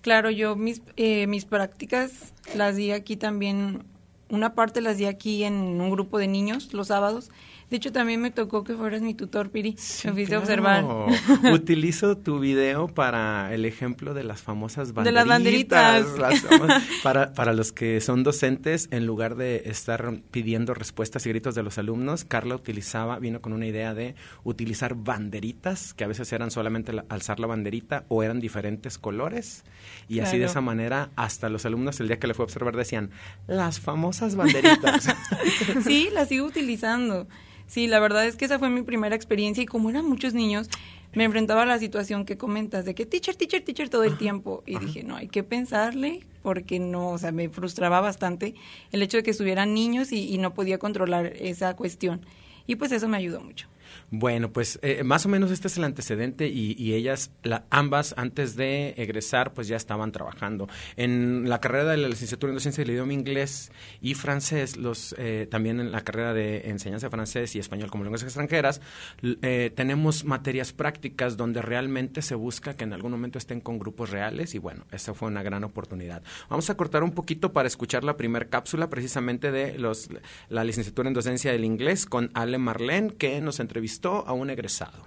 Claro, 0.00 0.30
yo 0.30 0.56
mis, 0.56 0.82
eh, 0.96 1.26
mis 1.26 1.44
prácticas 1.44 2.32
las 2.54 2.76
di 2.76 2.92
aquí 2.92 3.16
también, 3.16 3.84
una 4.28 4.54
parte 4.54 4.80
las 4.80 4.98
di 4.98 5.06
aquí 5.06 5.44
en 5.44 5.54
un 5.54 5.90
grupo 5.90 6.18
de 6.18 6.28
niños 6.28 6.72
los 6.72 6.88
sábados, 6.88 7.30
De 7.70 7.76
hecho, 7.76 7.92
también 7.92 8.20
me 8.22 8.30
tocó 8.30 8.64
que 8.64 8.74
fueras 8.74 9.02
mi 9.02 9.12
tutor, 9.12 9.50
Piri. 9.50 9.76
me 10.04 10.12
fuiste 10.12 10.34
a 10.34 10.38
observar. 10.38 10.84
Utilizo 11.52 12.16
tu 12.16 12.38
video 12.38 12.88
para 12.88 13.52
el 13.52 13.66
ejemplo 13.66 14.14
de 14.14 14.24
las 14.24 14.40
famosas 14.40 14.94
banderitas. 14.94 15.04
De 15.04 15.12
las 15.12 15.28
banderitas. 15.28 16.06
para, 17.02 17.34
para 17.34 17.52
los 17.52 17.72
que 17.72 18.00
son 18.00 18.22
docentes, 18.22 18.88
en 18.90 19.04
lugar 19.04 19.36
de 19.36 19.64
estar 19.66 20.14
pidiendo 20.30 20.72
respuestas 20.72 21.26
y 21.26 21.28
gritos 21.28 21.54
de 21.54 21.62
los 21.62 21.76
alumnos, 21.76 22.24
Carla 22.24 22.54
utilizaba, 22.54 23.18
vino 23.18 23.42
con 23.42 23.52
una 23.52 23.66
idea 23.66 23.92
de 23.92 24.14
utilizar 24.44 24.94
banderitas, 24.94 25.92
que 25.92 26.04
a 26.04 26.08
veces 26.08 26.32
eran 26.32 26.50
solamente 26.50 26.92
alzar 27.10 27.38
la 27.38 27.48
banderita 27.48 28.04
o 28.08 28.22
eran 28.22 28.40
diferentes 28.40 28.96
colores. 28.96 29.64
Y 30.08 30.20
así 30.20 30.38
de 30.38 30.46
esa 30.46 30.62
manera, 30.62 31.10
hasta 31.16 31.50
los 31.50 31.66
alumnos 31.66 32.00
el 32.00 32.08
día 32.08 32.18
que 32.18 32.26
le 32.26 32.34
fue 32.34 32.44
a 32.44 32.46
observar 32.46 32.76
decían, 32.76 33.10
las 33.46 33.78
famosas 33.78 34.36
banderitas. 34.36 35.14
sí, 35.84 36.08
las 36.14 36.28
sigo 36.28 36.46
utilizando. 36.46 37.28
Sí, 37.68 37.86
la 37.86 38.00
verdad 38.00 38.26
es 38.26 38.36
que 38.36 38.46
esa 38.46 38.58
fue 38.58 38.70
mi 38.70 38.82
primera 38.82 39.14
experiencia 39.14 39.62
y 39.62 39.66
como 39.66 39.90
eran 39.90 40.06
muchos 40.06 40.34
niños, 40.34 40.68
me 41.12 41.24
enfrentaba 41.24 41.62
a 41.62 41.66
la 41.66 41.78
situación 41.78 42.24
que 42.24 42.36
comentas 42.36 42.84
de 42.84 42.94
que 42.94 43.06
teacher, 43.06 43.36
teacher, 43.36 43.62
teacher 43.62 43.88
todo 43.88 44.04
el 44.04 44.18
tiempo 44.18 44.62
y 44.66 44.78
dije, 44.78 45.04
no, 45.04 45.16
hay 45.16 45.28
que 45.28 45.42
pensarle 45.42 46.24
porque 46.42 46.78
no, 46.78 47.10
o 47.10 47.18
sea, 47.18 47.30
me 47.30 47.48
frustraba 47.48 48.00
bastante 48.00 48.54
el 48.90 49.02
hecho 49.02 49.18
de 49.18 49.22
que 49.22 49.30
estuvieran 49.30 49.74
niños 49.74 50.12
y, 50.12 50.32
y 50.32 50.38
no 50.38 50.54
podía 50.54 50.78
controlar 50.78 51.26
esa 51.26 51.76
cuestión. 51.76 52.20
Y 52.66 52.76
pues 52.76 52.92
eso 52.92 53.08
me 53.08 53.16
ayudó 53.16 53.40
mucho. 53.40 53.68
Bueno, 54.10 54.52
pues 54.52 54.78
eh, 54.82 55.02
más 55.04 55.26
o 55.26 55.28
menos 55.28 55.50
este 55.50 55.68
es 55.68 55.76
el 55.76 55.84
antecedente 55.84 56.48
y, 56.48 56.94
ellas, 56.94 57.30
ambas, 57.70 58.14
antes 58.16 58.56
de 58.56 58.94
egresar, 58.96 59.52
pues 59.52 59.68
ya 59.68 59.76
estaban 59.76 60.12
trabajando. 60.12 60.68
En 60.96 61.48
la 61.48 61.60
carrera 61.60 61.90
de 61.90 61.96
la 61.98 62.08
licenciatura 62.08 62.50
en 62.50 62.56
docencia 62.56 62.82
del 62.82 62.92
idioma 62.92 63.12
inglés 63.12 63.70
y 64.00 64.14
francés, 64.14 64.76
los 64.76 65.14
eh, 65.18 65.46
también 65.50 65.80
en 65.80 65.92
la 65.92 66.02
carrera 66.02 66.32
de 66.32 66.70
enseñanza 66.70 67.10
francés 67.10 67.54
y 67.54 67.58
español 67.58 67.90
como 67.90 68.04
lenguas 68.04 68.22
extranjeras, 68.22 68.80
eh, 69.22 69.70
tenemos 69.74 70.24
materias 70.24 70.72
prácticas 70.72 71.36
donde 71.36 71.62
realmente 71.62 72.22
se 72.22 72.34
busca 72.34 72.74
que 72.74 72.84
en 72.84 72.92
algún 72.92 73.12
momento 73.12 73.38
estén 73.38 73.60
con 73.60 73.78
grupos 73.78 74.10
reales 74.10 74.54
y 74.54 74.58
bueno, 74.58 74.86
esa 74.90 75.14
fue 75.14 75.28
una 75.28 75.42
gran 75.42 75.64
oportunidad. 75.64 76.22
Vamos 76.48 76.70
a 76.70 76.76
cortar 76.76 77.02
un 77.02 77.12
poquito 77.12 77.52
para 77.52 77.68
escuchar 77.68 78.04
la 78.04 78.16
primera 78.16 78.46
cápsula 78.46 78.88
precisamente 78.88 79.50
de 79.52 79.78
los, 79.78 80.08
la 80.48 80.64
licenciatura 80.64 81.08
en 81.08 81.14
docencia 81.14 81.52
del 81.52 81.64
inglés 81.64 82.06
con 82.06 82.30
Ale 82.34 82.58
Marlene, 82.58 83.10
que 83.10 83.40
nos 83.40 83.60
entrevistó 83.60 83.77
a 84.26 84.32
un 84.32 84.50
egresado. 84.50 85.06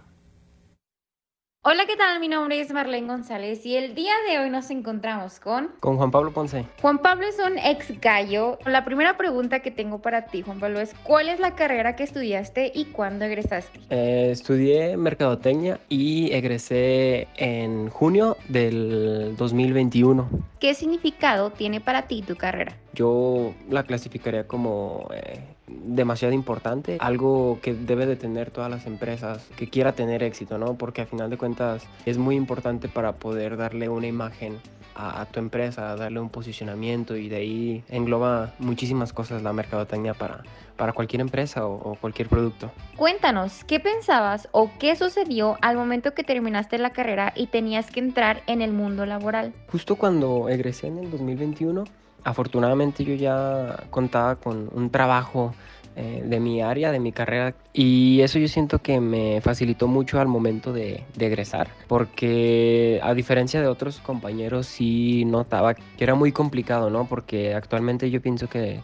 Hola, 1.64 1.86
¿qué 1.86 1.96
tal? 1.96 2.20
Mi 2.20 2.28
nombre 2.28 2.60
es 2.60 2.74
Marlene 2.74 3.06
González 3.06 3.64
y 3.68 3.76
el 3.76 3.94
día 3.94 4.14
de 4.28 4.40
hoy 4.40 4.50
nos 4.50 4.72
encontramos 4.72 5.40
con... 5.40 5.68
Con 5.80 5.98
Juan 5.98 6.10
Pablo 6.10 6.34
Ponce. 6.34 6.66
Juan 6.82 6.98
Pablo 6.98 7.28
es 7.28 7.38
un 7.38 7.60
ex 7.60 8.02
gallo. 8.02 8.58
La 8.66 8.84
primera 8.84 9.16
pregunta 9.16 9.60
que 9.60 9.70
tengo 9.70 10.02
para 10.02 10.26
ti, 10.26 10.42
Juan 10.42 10.60
Pablo, 10.60 10.80
es 10.80 10.96
¿cuál 11.04 11.30
es 11.30 11.40
la 11.40 11.54
carrera 11.54 11.96
que 11.96 12.04
estudiaste 12.04 12.72
y 12.74 12.86
cuándo 12.86 13.26
egresaste? 13.26 13.80
Eh, 13.92 14.30
estudié 14.32 14.98
Mercadotecnia 14.98 15.80
y 15.88 16.32
egresé 16.34 17.28
en 17.36 17.90
junio 17.90 18.38
del 18.48 19.36
2021. 19.38 20.30
¿Qué 20.60 20.74
significado 20.74 21.52
tiene 21.52 21.80
para 21.80 22.08
ti 22.08 22.24
tu 22.24 22.36
carrera? 22.38 22.76
Yo 22.94 23.54
la 23.70 23.84
clasificaría 23.84 24.48
como... 24.48 25.10
Eh, 25.14 25.44
demasiado 25.84 26.34
importante, 26.34 26.98
algo 27.00 27.60
que 27.62 27.74
debe 27.74 28.06
de 28.06 28.16
tener 28.16 28.52
todas 28.52 28.70
las 28.70 28.86
empresas 28.86 29.48
que 29.56 29.70
quiera 29.70 29.94
tener 29.94 30.24
éxito, 30.24 30.58
¿no? 30.58 30.76
Porque 30.76 31.02
a 31.02 31.06
final 31.06 31.30
de 31.30 31.38
cuentas 31.38 31.88
es 32.06 32.18
muy 32.18 32.36
importante 32.36 32.88
para 32.88 33.14
poder 33.14 33.58
darle 33.58 33.90
una 33.90 34.08
imagen 34.08 34.60
a, 34.96 35.26
tu 35.26 35.40
empresa, 35.40 35.96
darle 35.96 36.20
un 36.20 36.30
posicionamiento 36.30 37.16
y 37.16 37.30
de 37.30 37.36
ahí 37.38 37.84
engloba 37.90 38.54
muchísimas 38.60 39.14
cosas 39.14 39.42
la 39.42 39.54
mercadotecnia 39.54 40.14
para, 40.14 40.44
para 40.76 40.94
cualquier 40.94 41.22
empresa 41.22 41.66
o, 41.66 41.96
cualquier 41.96 42.28
producto. 42.28 42.72
Cuéntanos, 42.98 43.64
¿qué 43.64 43.80
pensabas 43.80 44.48
o 44.52 44.70
qué 44.80 44.96
sucedió 44.96 45.58
al 45.62 45.76
momento 45.76 46.14
que 46.14 46.24
terminaste 46.24 46.78
la 46.78 46.92
carrera 46.92 47.34
y 47.36 47.48
tenías 47.48 47.90
que 47.90 48.00
entrar 48.00 48.42
en 48.48 48.62
el 48.62 48.74
mundo 48.74 49.06
laboral? 49.06 49.54
Justo 49.72 49.96
cuando 49.96 50.50
egresé 50.50 50.88
en 50.88 51.00
el 51.00 51.12
2021, 51.12 51.84
afortunadamente 52.24 53.04
yo 53.04 53.16
ya 53.16 53.86
contaba 53.90 54.36
con 54.36 54.70
un 54.74 54.90
trabajo 54.90 55.54
eh, 55.98 56.24
de 56.26 56.40
mi 56.40 56.62
área, 56.62 56.90
de 56.92 57.02
mi 57.02 57.12
carrera 57.12 57.54
y 57.74 58.22
eso 58.22 58.40
yo 58.40 58.48
siento 58.48 58.80
que 58.80 59.02
me 59.02 59.42
facilitó 59.42 59.88
mucho 59.88 60.22
al 60.22 60.28
momento 60.28 60.72
de, 60.72 61.04
de, 61.18 61.26
egresar 61.26 61.68
porque 61.90 63.02
a 63.04 63.14
diferencia 63.14 63.60
de 63.60 63.68
otros 63.68 64.00
compañeros 64.00 64.68
sí 64.68 65.26
notaba 65.26 65.74
que 65.74 65.84
era 66.00 66.16
muy 66.16 66.32
complicado, 66.32 66.90
¿no? 66.90 67.08
Porque 67.08 67.54
actualmente 67.54 68.10
yo 68.10 68.22
pienso 68.22 68.48
que 68.48 68.80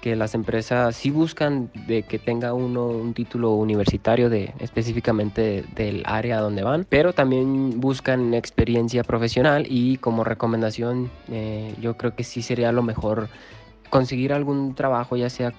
que 0.00 0.16
las 0.16 0.34
empresas 0.34 0.96
sí 0.96 1.10
buscan 1.10 1.70
de 1.86 2.02
que 2.02 2.18
tenga 2.18 2.54
uno 2.54 2.86
un 2.86 3.14
título 3.14 3.52
universitario 3.52 4.30
de 4.30 4.54
específicamente 4.58 5.64
del 5.74 6.02
área 6.06 6.40
donde 6.40 6.62
van, 6.62 6.86
pero 6.88 7.12
también 7.12 7.80
buscan 7.80 8.34
experiencia 8.34 9.04
profesional 9.04 9.66
y 9.68 9.98
como 9.98 10.24
recomendación 10.24 11.10
eh, 11.30 11.74
yo 11.80 11.96
creo 11.96 12.14
que 12.14 12.24
sí 12.24 12.42
sería 12.42 12.72
lo 12.72 12.82
mejor 12.82 13.28
conseguir 13.90 14.32
algún 14.32 14.74
trabajo, 14.74 15.16
ya 15.16 15.28
sea 15.28 15.52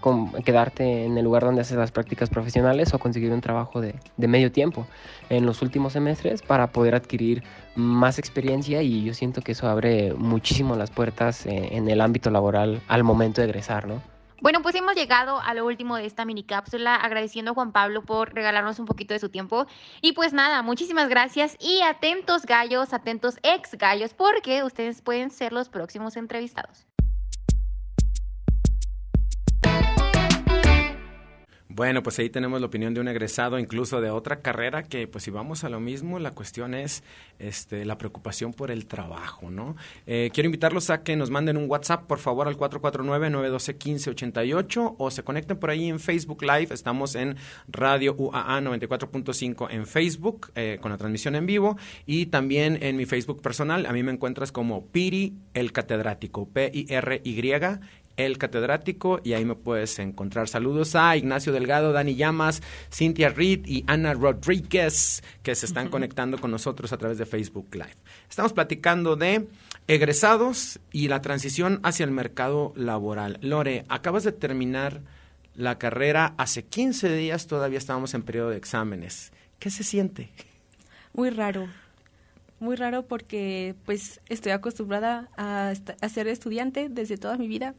quedarte 0.46 1.06
en 1.06 1.18
el 1.18 1.26
lugar 1.26 1.44
donde 1.44 1.62
haces 1.62 1.78
las 1.78 1.92
prácticas 1.92 2.30
profesionales 2.30 2.94
o 2.94 3.00
conseguir 3.00 3.32
un 3.32 3.42
trabajo 3.42 3.82
de, 3.82 3.96
de, 4.16 4.28
medio 4.28 4.52
tiempo 4.52 4.88
en 5.30 5.46
los 5.46 5.62
últimos 5.62 5.94
semestres 5.94 6.42
para 6.42 6.72
poder 6.72 6.96
adquirir 6.96 7.44
más 7.76 8.18
experiencia 8.18 8.82
y 8.82 9.04
yo 9.04 9.14
siento 9.14 9.42
que 9.42 9.52
eso 9.52 9.68
abre 9.68 10.14
muchísimo 10.14 10.76
las 10.76 10.90
puertas 10.90 11.46
en, 11.46 11.66
eh, 11.66 11.70
en 11.74 11.90
el 11.90 12.02
ámbito 12.02 12.32
laboral 12.32 12.82
al 12.88 13.04
momento 13.04 13.42
de 13.42 13.48
egresar, 13.48 13.86
¿no? 13.88 14.11
Bueno, 14.42 14.64
pues 14.64 14.74
hemos 14.74 14.96
llegado 14.96 15.40
a 15.40 15.54
lo 15.54 15.68
último 15.68 15.98
de 15.98 16.08
esta 16.08 16.26
mini 16.26 16.44
cápsula, 16.44 16.96
agradeciendo 16.96 17.52
a 17.52 17.54
Juan 17.54 17.72
Pablo 17.72 18.02
por 18.02 18.34
regalarnos 18.34 18.80
un 18.80 18.88
poquito 18.88 19.14
de 19.14 19.20
su 19.20 19.30
tiempo. 19.30 19.68
Y 20.02 20.14
pues 20.14 20.34
nada, 20.34 20.64
muchísimas 20.64 21.10
gracias 21.10 21.56
y 21.60 21.84
atentos 21.84 22.48
gallos, 22.48 22.92
atentos 22.92 23.38
ex 23.44 23.78
gallos, 23.78 24.16
porque 24.16 24.64
ustedes 24.64 25.04
pueden 25.04 25.30
ser 25.30 25.54
los 25.54 25.70
próximos 25.70 26.18
entrevistados. 26.18 26.88
Bueno, 31.82 32.04
pues 32.04 32.20
ahí 32.20 32.30
tenemos 32.30 32.62
la 32.62 32.68
opinión 32.68 32.94
de 32.94 33.02
un 33.02 33.08
egresado, 33.08 33.58
incluso 33.58 34.02
de 34.02 34.12
otra 34.12 34.42
carrera, 34.42 34.84
que 34.84 35.08
pues 35.08 35.24
si 35.24 35.32
vamos 35.32 35.64
a 35.64 35.70
lo 35.70 35.80
mismo, 35.80 36.20
la 36.20 36.30
cuestión 36.30 36.76
es 36.76 37.02
este, 37.40 37.86
la 37.86 37.98
preocupación 37.98 38.54
por 38.54 38.70
el 38.70 38.86
trabajo, 38.86 39.50
¿no? 39.50 39.76
Eh, 40.06 40.30
quiero 40.32 40.46
invitarlos 40.46 40.92
a 40.92 41.02
que 41.02 41.16
nos 41.16 41.32
manden 41.32 41.58
un 41.58 41.68
WhatsApp, 41.68 42.06
por 42.06 42.20
favor, 42.20 42.48
al 42.48 42.56
449-912-1588 42.56 44.96
o 44.96 45.10
se 45.10 45.24
conecten 45.24 45.58
por 45.58 45.72
ahí 45.72 45.90
en 45.90 46.00
Facebook 46.00 46.44
Live. 46.44 46.68
Estamos 46.72 47.16
en 47.16 47.36
Radio 47.68 48.14
UAA 48.16 48.62
94.5 48.62 49.70
en 49.72 49.88
Facebook 49.88 50.52
eh, 50.54 50.78
con 50.82 50.92
la 50.92 51.00
transmisión 51.00 51.34
en 51.34 51.48
vivo 51.48 51.78
y 52.06 52.28
también 52.28 52.78
en 52.84 52.96
mi 52.96 53.08
Facebook 53.08 53.42
personal. 53.42 53.88
A 53.88 53.92
mí 53.92 54.04
me 54.04 54.12
encuentras 54.12 54.52
como 54.52 54.86
Piri 54.86 55.34
el 55.56 55.72
Catedrático, 55.72 56.48
P-I-R-Y 56.48 57.42
el 58.18 58.38
catedrático 58.38 59.20
y 59.24 59.34
ahí 59.34 59.46
me 59.46 59.56
puedes 59.56 59.98
encontrar. 60.00 60.48
Saludos 60.48 60.96
a 60.96 61.16
Ignacio 61.18 61.54
Delgado, 61.54 61.92
Dani 61.92 62.16
Llamas, 62.16 62.62
Cintia 62.92 63.30
Reed 63.30 63.66
y 63.66 63.84
Ana 63.88 64.14
Rodríguez 64.14 65.24
que 65.44 65.56
se 65.56 65.66
están 65.66 65.90
conectando 65.90 66.40
con 66.40 66.52
nosotros 66.52 66.94
a 66.94 66.98
través 66.98 67.18
de 67.18 67.26
Facebook 67.26 67.70
Live. 67.74 67.96
Estamos 68.30 68.54
platicando 68.54 69.16
de 69.16 69.48
egresados 69.88 70.80
y 70.92 71.08
la 71.08 71.22
transición 71.22 71.80
hacia 71.84 72.04
el 72.04 72.12
mercado 72.12 72.74
laboral. 72.76 73.38
Lore, 73.42 73.86
acabas 73.90 74.24
de 74.24 74.32
terminar 74.32 75.02
la 75.56 75.78
carrera 75.78 76.34
hace 76.38 76.64
15 76.64 77.14
días, 77.16 77.48
todavía 77.48 77.78
estábamos 77.78 78.14
en 78.14 78.24
periodo 78.24 78.50
de 78.50 78.58
exámenes. 78.58 79.32
¿Qué 79.60 79.70
se 79.70 79.84
siente? 79.84 80.32
Muy 81.14 81.30
raro, 81.30 81.68
muy 82.62 82.76
raro 82.76 83.06
porque 83.08 83.76
pues 83.86 84.22
estoy 84.30 84.52
acostumbrada 84.52 85.30
a, 85.36 85.74
ser 86.10 86.28
estudiante 86.28 86.88
desde 86.90 87.18
toda 87.18 87.38
mi 87.38 87.48
vida. 87.48 87.76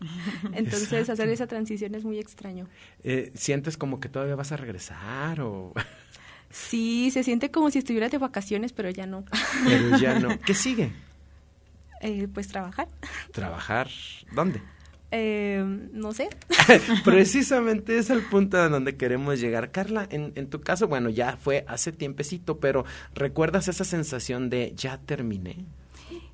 Entonces 0.52 1.10
hacer 1.10 1.28
esa 1.28 1.46
transición 1.46 1.94
es 1.94 2.04
muy 2.04 2.18
extraño. 2.18 2.66
Eh, 3.04 3.32
¿Sientes 3.34 3.76
como 3.76 4.00
que 4.00 4.08
todavía 4.08 4.36
vas 4.36 4.52
a 4.52 4.56
regresar 4.56 5.40
o...? 5.40 5.74
Sí, 6.50 7.10
se 7.12 7.22
siente 7.22 7.50
como 7.50 7.70
si 7.70 7.78
estuviera 7.78 8.08
de 8.08 8.18
vacaciones, 8.18 8.72
pero 8.72 8.90
ya 8.90 9.06
no. 9.06 9.24
Pero 9.64 9.98
ya 9.98 10.18
no. 10.18 10.36
¿Qué 10.46 10.54
sigue? 10.54 10.92
Eh, 12.00 12.26
pues 12.32 12.48
trabajar. 12.48 12.88
¿Trabajar? 13.32 13.88
¿Dónde? 14.32 14.60
Eh, 15.10 15.64
no 15.92 16.12
sé. 16.12 16.28
Precisamente 17.04 17.98
es 17.98 18.10
el 18.10 18.22
punto 18.22 18.58
a 18.58 18.68
donde 18.68 18.96
queremos 18.96 19.40
llegar. 19.40 19.70
Carla, 19.70 20.06
en, 20.10 20.32
en, 20.36 20.48
tu 20.48 20.60
caso, 20.60 20.88
bueno, 20.88 21.08
ya 21.10 21.36
fue 21.36 21.64
hace 21.68 21.92
tiempecito, 21.92 22.58
pero 22.58 22.84
¿recuerdas 23.14 23.68
esa 23.68 23.84
sensación 23.84 24.50
de 24.50 24.72
ya 24.76 24.98
terminé? 24.98 25.64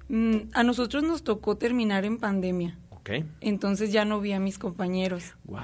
Mm, 0.08 0.50
a 0.52 0.62
nosotros 0.62 1.02
nos 1.02 1.24
tocó 1.24 1.56
terminar 1.56 2.04
en 2.04 2.18
pandemia. 2.18 2.78
Ok. 2.90 3.10
Entonces 3.40 3.92
ya 3.92 4.04
no 4.04 4.20
vi 4.20 4.32
a 4.32 4.40
mis 4.40 4.58
compañeros. 4.58 5.34
Wow. 5.44 5.60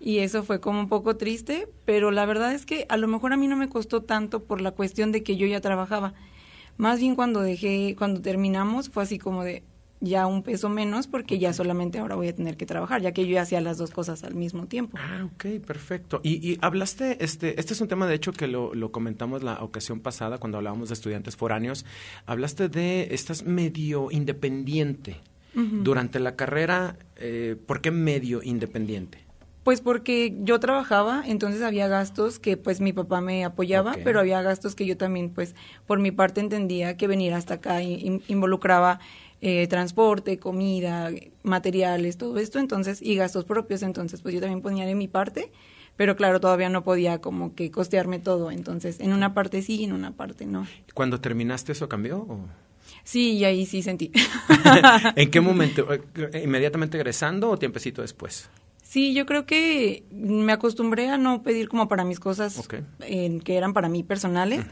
Y 0.00 0.18
eso 0.18 0.42
fue 0.42 0.60
como 0.60 0.80
un 0.80 0.88
poco 0.88 1.16
triste, 1.16 1.68
pero 1.84 2.10
la 2.10 2.26
verdad 2.26 2.52
es 2.52 2.66
que 2.66 2.86
a 2.88 2.96
lo 2.96 3.06
mejor 3.06 3.32
a 3.32 3.36
mí 3.36 3.46
no 3.46 3.56
me 3.56 3.68
costó 3.68 4.02
tanto 4.02 4.42
por 4.42 4.60
la 4.60 4.72
cuestión 4.72 5.12
de 5.12 5.22
que 5.22 5.36
yo 5.36 5.46
ya 5.46 5.60
trabajaba. 5.60 6.14
Más 6.76 6.98
bien 6.98 7.14
cuando 7.14 7.40
dejé, 7.40 7.94
cuando 7.96 8.20
terminamos, 8.20 8.90
fue 8.90 9.04
así 9.04 9.18
como 9.18 9.44
de, 9.44 9.62
ya 10.02 10.26
un 10.26 10.42
peso 10.42 10.68
menos 10.68 11.06
porque 11.06 11.38
ya 11.38 11.52
solamente 11.52 11.98
ahora 11.98 12.16
voy 12.16 12.28
a 12.28 12.34
tener 12.34 12.56
que 12.56 12.66
trabajar, 12.66 13.00
ya 13.00 13.12
que 13.12 13.24
yo 13.24 13.34
ya 13.34 13.42
hacía 13.42 13.60
las 13.60 13.78
dos 13.78 13.92
cosas 13.92 14.24
al 14.24 14.34
mismo 14.34 14.66
tiempo. 14.66 14.98
Ah, 15.00 15.28
ok, 15.32 15.64
perfecto. 15.64 16.20
Y, 16.24 16.46
y 16.46 16.58
hablaste, 16.60 17.24
este, 17.24 17.58
este 17.58 17.72
es 17.72 17.80
un 17.80 17.88
tema 17.88 18.06
de 18.06 18.16
hecho 18.16 18.32
que 18.32 18.48
lo, 18.48 18.74
lo, 18.74 18.90
comentamos 18.90 19.42
la 19.42 19.62
ocasión 19.62 20.00
pasada 20.00 20.38
cuando 20.38 20.58
hablábamos 20.58 20.88
de 20.88 20.94
estudiantes 20.94 21.36
foráneos, 21.36 21.86
hablaste 22.26 22.68
de, 22.68 23.08
estás 23.12 23.44
medio 23.44 24.10
independiente. 24.10 25.20
Durante 25.54 26.18
la 26.18 26.34
carrera, 26.34 26.96
eh, 27.16 27.56
¿por 27.66 27.82
qué 27.82 27.90
medio 27.90 28.42
independiente? 28.42 29.18
Pues 29.64 29.82
porque 29.82 30.34
yo 30.40 30.58
trabajaba, 30.60 31.22
entonces 31.26 31.60
había 31.60 31.88
gastos 31.88 32.38
que 32.38 32.56
pues 32.56 32.80
mi 32.80 32.94
papá 32.94 33.20
me 33.20 33.44
apoyaba, 33.44 33.96
pero 34.02 34.18
había 34.18 34.40
gastos 34.40 34.74
que 34.74 34.86
yo 34.86 34.96
también 34.96 35.28
pues 35.28 35.54
por 35.86 35.98
mi 35.98 36.10
parte 36.10 36.40
entendía 36.40 36.96
que 36.96 37.06
venir 37.06 37.34
hasta 37.34 37.54
acá 37.54 37.82
involucraba 37.82 38.98
eh, 39.44 39.66
transporte, 39.66 40.38
comida, 40.38 41.10
materiales, 41.42 42.16
todo 42.16 42.38
esto, 42.38 42.60
entonces, 42.60 43.02
y 43.02 43.16
gastos 43.16 43.44
propios, 43.44 43.82
entonces 43.82 44.22
pues 44.22 44.34
yo 44.34 44.40
también 44.40 44.62
ponía 44.62 44.86
de 44.86 44.94
mi 44.94 45.08
parte, 45.08 45.50
pero 45.96 46.14
claro, 46.14 46.40
todavía 46.40 46.68
no 46.68 46.84
podía 46.84 47.20
como 47.20 47.56
que 47.56 47.72
costearme 47.72 48.20
todo, 48.20 48.52
entonces 48.52 49.00
en 49.00 49.12
una 49.12 49.34
parte 49.34 49.60
sí 49.60 49.80
y 49.80 49.84
en 49.84 49.94
una 49.94 50.12
parte 50.12 50.46
no. 50.46 50.64
¿Cuando 50.94 51.20
terminaste 51.20 51.72
eso 51.72 51.88
cambió? 51.88 52.24
Sí, 53.02 53.32
y 53.32 53.44
ahí 53.44 53.66
sí 53.66 53.82
sentí. 53.82 54.12
¿En 55.16 55.28
qué 55.28 55.40
momento? 55.40 55.88
¿Inmediatamente 56.40 56.96
egresando 56.96 57.50
o 57.50 57.58
tiempecito 57.58 58.00
después? 58.00 58.48
Sí, 58.92 59.14
yo 59.14 59.24
creo 59.24 59.46
que 59.46 60.04
me 60.10 60.52
acostumbré 60.52 61.08
a 61.08 61.16
no 61.16 61.42
pedir 61.42 61.70
como 61.70 61.88
para 61.88 62.04
mis 62.04 62.20
cosas 62.20 62.68
que 62.68 63.56
eran 63.56 63.72
para 63.72 63.88
mí 63.88 64.02
personales 64.02 64.66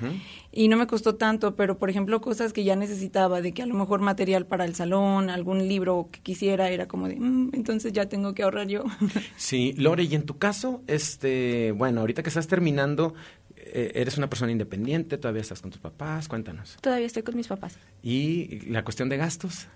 y 0.53 0.69
no 0.69 0.77
me 0.77 0.87
costó 0.87 1.15
tanto, 1.15 1.57
pero 1.57 1.79
por 1.79 1.89
ejemplo 1.89 2.21
cosas 2.21 2.53
que 2.53 2.63
ya 2.63 2.77
necesitaba, 2.77 3.41
de 3.41 3.55
que 3.55 3.63
a 3.63 3.67
lo 3.67 3.75
mejor 3.75 4.03
material 4.03 4.45
para 4.45 4.67
el 4.67 4.75
salón, 4.75 5.31
algún 5.31 5.67
libro 5.69 6.11
que 6.13 6.21
quisiera, 6.21 6.69
era 6.69 6.87
como 6.87 7.09
de, 7.09 7.17
mm, 7.19 7.53
entonces 7.55 7.95
ya 7.95 8.11
tengo 8.11 8.35
que 8.35 8.43
ahorrar 8.43 8.67
yo. 8.67 8.85
Sí, 9.39 9.73
Lore, 9.79 10.05
y 10.05 10.15
en 10.15 10.27
tu 10.27 10.37
caso, 10.37 10.83
este, 10.87 11.73
bueno, 11.73 12.01
ahorita 12.01 12.23
que 12.23 12.29
estás 12.29 12.47
terminando, 12.47 13.15
eh, 13.57 13.93
eres 13.95 14.19
una 14.19 14.29
persona 14.29 14.53
independiente, 14.53 15.17
todavía 15.17 15.41
estás 15.41 15.63
con 15.63 15.71
tus 15.71 15.81
papás, 15.81 16.29
cuéntanos. 16.29 16.77
Todavía 16.83 17.07
estoy 17.07 17.23
con 17.23 17.37
mis 17.37 17.49
papás. 17.49 17.79
¿Y 18.03 18.69
la 18.69 18.85
cuestión 18.85 19.09
de 19.09 19.17
gastos? 19.17 19.67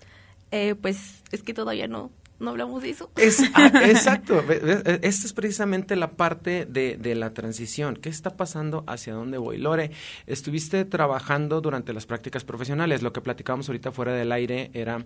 Eh, 0.51 0.75
pues 0.75 1.23
es 1.31 1.41
que 1.41 1.55
todavía 1.55 1.87
no, 1.87 2.11
no 2.39 2.49
hablamos 2.51 2.83
de 2.83 2.89
eso. 2.89 3.09
Es, 3.15 3.41
ah, 3.53 3.71
exacto. 3.85 4.43
Esta 4.49 5.27
es 5.27 5.33
precisamente 5.33 5.95
la 5.95 6.11
parte 6.11 6.65
de, 6.65 6.97
de, 6.97 7.15
la 7.15 7.33
transición. 7.33 7.95
¿Qué 7.95 8.09
está 8.09 8.35
pasando? 8.35 8.83
¿Hacia 8.87 9.13
dónde 9.13 9.37
voy? 9.37 9.57
Lore, 9.57 9.91
estuviste 10.27 10.83
trabajando 10.85 11.61
durante 11.61 11.93
las 11.93 12.05
prácticas 12.05 12.43
profesionales. 12.43 13.01
Lo 13.01 13.13
que 13.13 13.21
platicábamos 13.21 13.69
ahorita 13.69 13.91
fuera 13.91 14.13
del 14.13 14.31
aire 14.31 14.69
era 14.73 15.05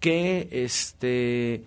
que 0.00 0.48
este 0.50 1.64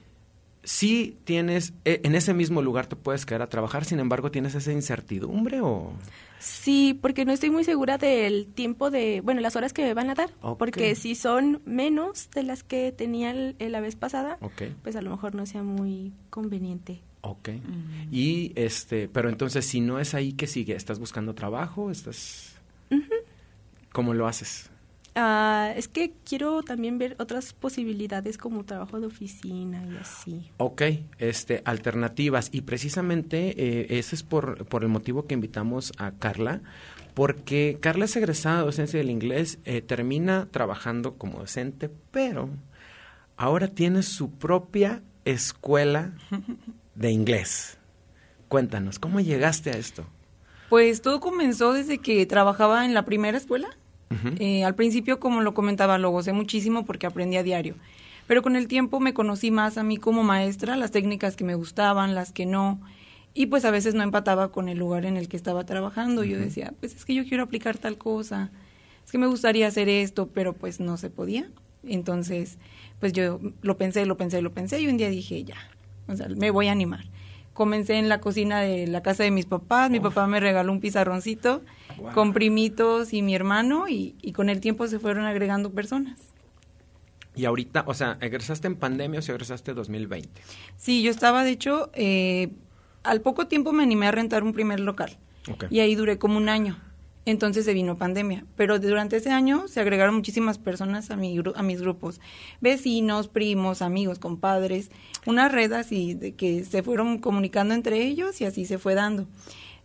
sí 0.69 1.17
tienes, 1.23 1.73
e, 1.83 1.99
en 2.03 2.13
ese 2.13 2.35
mismo 2.35 2.61
lugar 2.61 2.85
te 2.85 2.95
puedes 2.95 3.25
quedar 3.25 3.41
a 3.41 3.49
trabajar, 3.49 3.85
sin 3.85 3.99
embargo, 3.99 4.29
¿tienes 4.29 4.53
esa 4.53 4.71
incertidumbre 4.71 5.61
o...? 5.61 5.93
Sí, 6.37 6.97
porque 7.01 7.25
no 7.25 7.33
estoy 7.33 7.49
muy 7.49 7.63
segura 7.63 7.97
del 7.97 8.45
tiempo 8.45 8.91
de, 8.91 9.21
bueno, 9.21 9.41
las 9.41 9.55
horas 9.55 9.73
que 9.73 9.81
me 9.81 9.95
van 9.95 10.11
a 10.11 10.13
dar, 10.13 10.29
porque 10.59 10.93
si 10.93 11.15
son 11.15 11.61
menos 11.65 12.29
de 12.29 12.43
las 12.43 12.63
que 12.63 12.91
tenía 12.91 13.33
la 13.33 13.79
vez 13.81 13.95
pasada, 13.95 14.37
pues 14.83 14.95
a 14.95 15.01
lo 15.01 15.09
mejor 15.09 15.33
no 15.33 15.47
sea 15.47 15.63
muy 15.63 16.13
conveniente. 16.29 17.01
Ok. 17.21 17.49
Y 18.11 18.53
este, 18.55 19.09
pero 19.09 19.27
entonces 19.27 19.65
si 19.65 19.81
no 19.81 19.99
es 19.99 20.13
ahí, 20.13 20.33
¿qué 20.33 20.47
sigue? 20.47 20.75
¿Estás 20.75 20.99
buscando 20.99 21.33
trabajo? 21.33 21.89
¿Estás...? 21.89 22.55
¿Cómo 23.91 24.13
lo 24.13 24.27
haces? 24.27 24.69
Ah, 25.15 25.73
es 25.75 25.87
que 25.87 26.13
quiero 26.23 26.61
también 26.63 26.97
ver 26.97 27.15
otras 27.19 27.53
posibilidades 27.53 28.37
como 28.37 28.63
trabajo 28.63 28.99
de 28.99 29.07
oficina 29.07 29.83
y 29.85 29.97
así. 29.97 30.51
Ok, 30.57 30.83
este, 31.17 31.61
alternativas. 31.65 32.49
Y 32.51 32.61
precisamente 32.61 33.53
eh, 33.57 33.99
ese 33.99 34.15
es 34.15 34.23
por, 34.23 34.65
por 34.65 34.83
el 34.83 34.89
motivo 34.89 35.25
que 35.25 35.33
invitamos 35.33 35.93
a 35.97 36.11
Carla, 36.11 36.61
porque 37.13 37.77
Carla 37.81 38.05
es 38.05 38.15
egresada 38.15 38.59
de 38.59 38.65
docencia 38.65 38.99
del 38.99 39.09
inglés, 39.09 39.59
eh, 39.65 39.81
termina 39.81 40.47
trabajando 40.51 41.15
como 41.15 41.39
docente, 41.39 41.89
pero 42.11 42.49
ahora 43.35 43.67
tiene 43.67 44.03
su 44.03 44.31
propia 44.31 45.01
escuela 45.25 46.13
de 46.95 47.11
inglés. 47.11 47.77
Cuéntanos, 48.47 48.99
¿cómo 48.99 49.19
llegaste 49.19 49.71
a 49.71 49.73
esto? 49.73 50.05
Pues 50.69 51.01
todo 51.01 51.19
comenzó 51.19 51.73
desde 51.73 51.97
que 51.97 52.25
trabajaba 52.25 52.85
en 52.85 52.93
la 52.93 53.03
primera 53.05 53.37
escuela 53.37 53.69
eh, 54.39 54.63
al 54.63 54.75
principio, 54.75 55.19
como 55.19 55.41
lo 55.41 55.53
comentaba, 55.53 55.97
lo 55.97 56.09
gocé 56.09 56.33
muchísimo 56.33 56.85
porque 56.85 57.07
aprendí 57.07 57.37
a 57.37 57.43
diario. 57.43 57.75
Pero 58.27 58.41
con 58.41 58.55
el 58.55 58.67
tiempo 58.67 58.99
me 58.99 59.13
conocí 59.13 59.51
más 59.51 59.77
a 59.77 59.83
mí 59.83 59.97
como 59.97 60.23
maestra, 60.23 60.75
las 60.75 60.91
técnicas 60.91 61.35
que 61.35 61.43
me 61.43 61.55
gustaban, 61.55 62.15
las 62.15 62.31
que 62.31 62.45
no. 62.45 62.79
Y 63.33 63.47
pues 63.47 63.65
a 63.65 63.71
veces 63.71 63.95
no 63.95 64.03
empataba 64.03 64.51
con 64.51 64.69
el 64.69 64.77
lugar 64.77 65.05
en 65.05 65.17
el 65.17 65.27
que 65.27 65.37
estaba 65.37 65.65
trabajando. 65.65 66.23
Yo 66.23 66.37
decía, 66.37 66.73
pues 66.79 66.95
es 66.95 67.05
que 67.05 67.15
yo 67.15 67.25
quiero 67.25 67.43
aplicar 67.43 67.77
tal 67.77 67.97
cosa, 67.97 68.51
es 69.05 69.11
que 69.11 69.17
me 69.17 69.27
gustaría 69.27 69.67
hacer 69.67 69.89
esto, 69.89 70.27
pero 70.27 70.53
pues 70.53 70.79
no 70.79 70.97
se 70.97 71.09
podía. 71.09 71.49
Entonces, 71.83 72.57
pues 72.99 73.13
yo 73.13 73.39
lo 73.61 73.77
pensé, 73.77 74.05
lo 74.05 74.17
pensé, 74.17 74.41
lo 74.41 74.51
pensé 74.51 74.81
y 74.81 74.87
un 74.87 74.97
día 74.97 75.09
dije, 75.09 75.43
ya, 75.43 75.57
o 76.07 76.15
sea, 76.15 76.27
me 76.29 76.51
voy 76.51 76.67
a 76.67 76.71
animar. 76.71 77.05
Comencé 77.53 77.95
en 77.95 78.09
la 78.09 78.19
cocina 78.19 78.61
de 78.61 78.87
la 78.87 79.01
casa 79.01 79.23
de 79.23 79.31
mis 79.31 79.45
papás, 79.45 79.89
mi 79.89 79.99
papá 79.99 80.27
me 80.27 80.39
regaló 80.39 80.71
un 80.71 80.79
pizarroncito 80.79 81.61
con 82.13 82.33
primitos 82.33 83.13
y 83.13 83.21
mi 83.21 83.35
hermano 83.35 83.87
y, 83.87 84.13
con 84.33 84.49
el 84.49 84.59
tiempo 84.59 84.87
se 84.87 84.99
fueron 84.99 85.25
agregando 85.25 85.71
personas. 85.71 86.19
Y 87.35 87.45
ahorita, 87.45 87.83
o 87.87 87.93
sea, 87.93 88.17
¿egresaste 88.21 88.67
en 88.67 88.75
pandemia 88.75 89.19
o 89.19 89.21
si 89.21 89.31
egresaste 89.31 89.71
en 89.71 89.77
2020? 89.77 90.41
Sí, 90.77 91.03
yo 91.03 91.11
estaba, 91.11 91.43
de 91.43 91.51
hecho, 91.51 91.89
eh, 91.93 92.49
al 93.03 93.21
poco 93.21 93.47
tiempo 93.47 93.71
me 93.71 93.83
animé 93.83 94.07
a 94.07 94.11
rentar 94.11 94.43
un 94.43 94.53
primer 94.53 94.79
local. 94.79 95.17
Y 95.69 95.79
ahí 95.79 95.95
duré 95.95 96.17
como 96.19 96.37
un 96.37 96.49
año. 96.49 96.77
Entonces 97.25 97.65
se 97.65 97.73
vino 97.73 97.97
pandemia. 97.97 98.45
Pero 98.55 98.79
durante 98.79 99.17
ese 99.17 99.31
año 99.31 99.67
se 99.67 99.79
agregaron 99.79 100.15
muchísimas 100.15 100.57
personas 100.57 101.11
a, 101.11 101.15
mi, 101.15 101.39
a 101.55 101.63
mis 101.63 101.81
grupos. 101.81 102.19
Vecinos, 102.61 103.27
primos, 103.27 103.81
amigos, 103.81 104.19
compadres. 104.19 104.89
Una 105.25 105.49
red 105.49 105.71
así 105.73 106.13
de 106.13 106.33
que 106.33 106.63
se 106.65 106.81
fueron 106.83 107.19
comunicando 107.19 107.73
entre 107.73 108.03
ellos 108.03 108.41
y 108.41 108.45
así 108.45 108.65
se 108.65 108.77
fue 108.77 108.95
dando. 108.95 109.27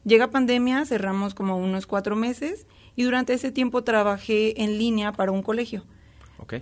Llega 0.05 0.31
pandemia, 0.31 0.85
cerramos 0.85 1.35
como 1.35 1.57
unos 1.57 1.87
cuatro 1.87 2.15
meses 2.15 2.67
y 2.95 3.05
durante 3.05 3.33
ese 3.33 3.51
tiempo 3.51 3.85
trabajé 3.85 4.63
en 4.63 4.79
línea 4.79 5.13
para 5.13 5.33
un 5.33 5.43
colegio. 5.43 5.85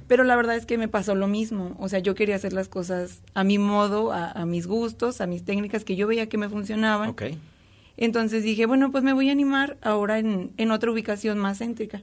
Pero 0.07 0.23
la 0.23 0.37
verdad 0.37 0.55
es 0.55 0.65
que 0.65 0.79
me 0.79 0.87
pasó 0.87 1.17
lo 1.17 1.27
mismo. 1.27 1.75
O 1.81 1.89
sea, 1.89 1.99
yo 1.99 2.15
quería 2.15 2.37
hacer 2.37 2.53
las 2.53 2.69
cosas 2.69 3.23
a 3.35 3.43
mi 3.43 3.59
modo, 3.59 4.13
a, 4.13 4.47
mis 4.47 4.69
gustos, 4.69 5.21
a 5.21 5.27
mis 5.27 5.45
técnicas 5.45 5.85
que 5.85 5.97
yo 5.97 6.07
veía 6.07 6.29
que 6.29 6.39
me 6.39 6.49
funcionaban. 6.49 7.17
Entonces 7.97 8.45
dije, 8.45 8.67
bueno, 8.67 8.93
pues 8.93 9.03
me 9.03 9.13
voy 9.13 9.29
a 9.29 9.33
animar 9.33 9.77
ahora 9.83 10.19
en, 10.19 10.53
en 10.57 10.71
otra 10.71 10.93
ubicación 10.93 11.39
más 11.39 11.59
céntrica. 11.59 12.03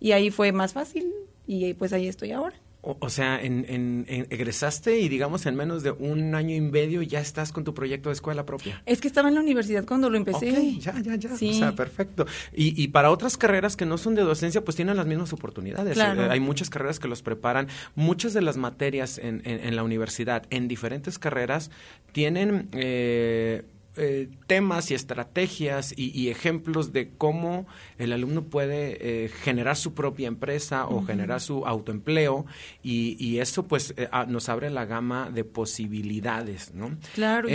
Y 0.00 0.12
ahí 0.12 0.30
fue 0.30 0.52
más 0.52 0.72
fácil 0.72 1.12
y 1.46 1.74
pues 1.74 1.92
ahí 1.92 2.08
estoy 2.08 2.32
ahora. 2.32 2.56
O, 2.82 3.10
sea, 3.10 3.38
en, 3.42 4.06
egresaste 4.08 5.00
y 5.00 5.08
digamos 5.10 5.44
en 5.44 5.54
menos 5.54 5.82
de 5.82 5.90
un 5.90 6.34
año 6.34 6.54
y 6.54 6.62
medio 6.62 7.02
ya 7.02 7.20
estás 7.20 7.52
con 7.52 7.62
tu 7.62 7.74
proyecto 7.74 8.08
de 8.08 8.14
escuela 8.14 8.46
propia. 8.46 8.82
Es 8.86 9.02
que 9.02 9.08
estaba 9.08 9.28
en 9.28 9.34
la 9.34 9.42
universidad 9.42 9.84
cuando 9.84 10.08
lo 10.08 10.16
empecé. 10.16 10.78
ya, 10.78 10.98
ya, 11.00 11.16
ya. 11.16 11.34
O 11.34 11.36
sea, 11.36 11.74
perfecto. 11.74 12.26
Y, 12.54 12.82
y, 12.82 12.88
para 12.88 13.10
otras 13.10 13.36
carreras 13.36 13.76
que 13.76 13.84
no 13.84 13.98
son 13.98 14.14
de 14.14 14.22
docencia, 14.22 14.64
pues 14.64 14.76
tienen 14.76 14.96
las 14.96 15.06
mismas 15.06 15.32
oportunidades. 15.34 15.98
Eh, 15.98 16.02
hay 16.02 16.40
muchas 16.40 16.70
carreras 16.70 16.98
que 16.98 17.08
los 17.08 17.20
preparan. 17.20 17.68
Muchas 17.94 18.32
de 18.32 18.40
las 18.40 18.56
materias 18.56 19.18
en, 19.18 19.42
en 19.44 19.76
la 19.76 19.82
universidad, 19.82 20.44
en 20.48 20.66
diferentes 20.66 21.18
carreras, 21.18 21.70
tienen... 22.12 22.68
Eh, 22.72 23.62
eh, 23.96 24.28
temas 24.46 24.90
y 24.90 24.94
estrategias 24.94 25.92
y, 25.96 26.28
ejemplos 26.28 26.92
de 26.92 27.10
cómo 27.10 27.66
el 27.98 28.12
alumno 28.12 28.44
puede 28.44 29.24
eh, 29.24 29.28
generar 29.28 29.76
su 29.76 29.94
propia 29.94 30.28
empresa 30.28 30.86
o 30.86 31.02
generar 31.04 31.40
su 31.40 31.66
autoempleo 31.66 32.46
y, 32.84 33.38
eso 33.38 33.64
pues 33.64 33.94
eh, 33.96 34.08
nos 34.28 34.48
abre 34.48 34.70
la 34.70 34.84
gama 34.84 35.30
de 35.30 35.44
posibilidades, 35.44 36.72
¿no? 36.72 36.96
Claro. 37.14 37.48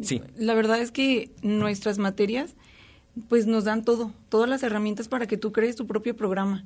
sí. 0.00 0.22
La 0.36 0.54
verdad 0.54 0.80
es 0.80 0.92
que 0.92 1.32
nuestras 1.42 1.98
materias 1.98 2.54
pues 3.28 3.46
nos 3.46 3.64
dan 3.64 3.84
todo, 3.84 4.12
todas 4.28 4.48
las 4.48 4.62
herramientas 4.62 5.08
para 5.08 5.26
que 5.26 5.36
tú 5.36 5.52
crees 5.52 5.76
tu 5.76 5.86
propio 5.86 6.14
programa. 6.16 6.64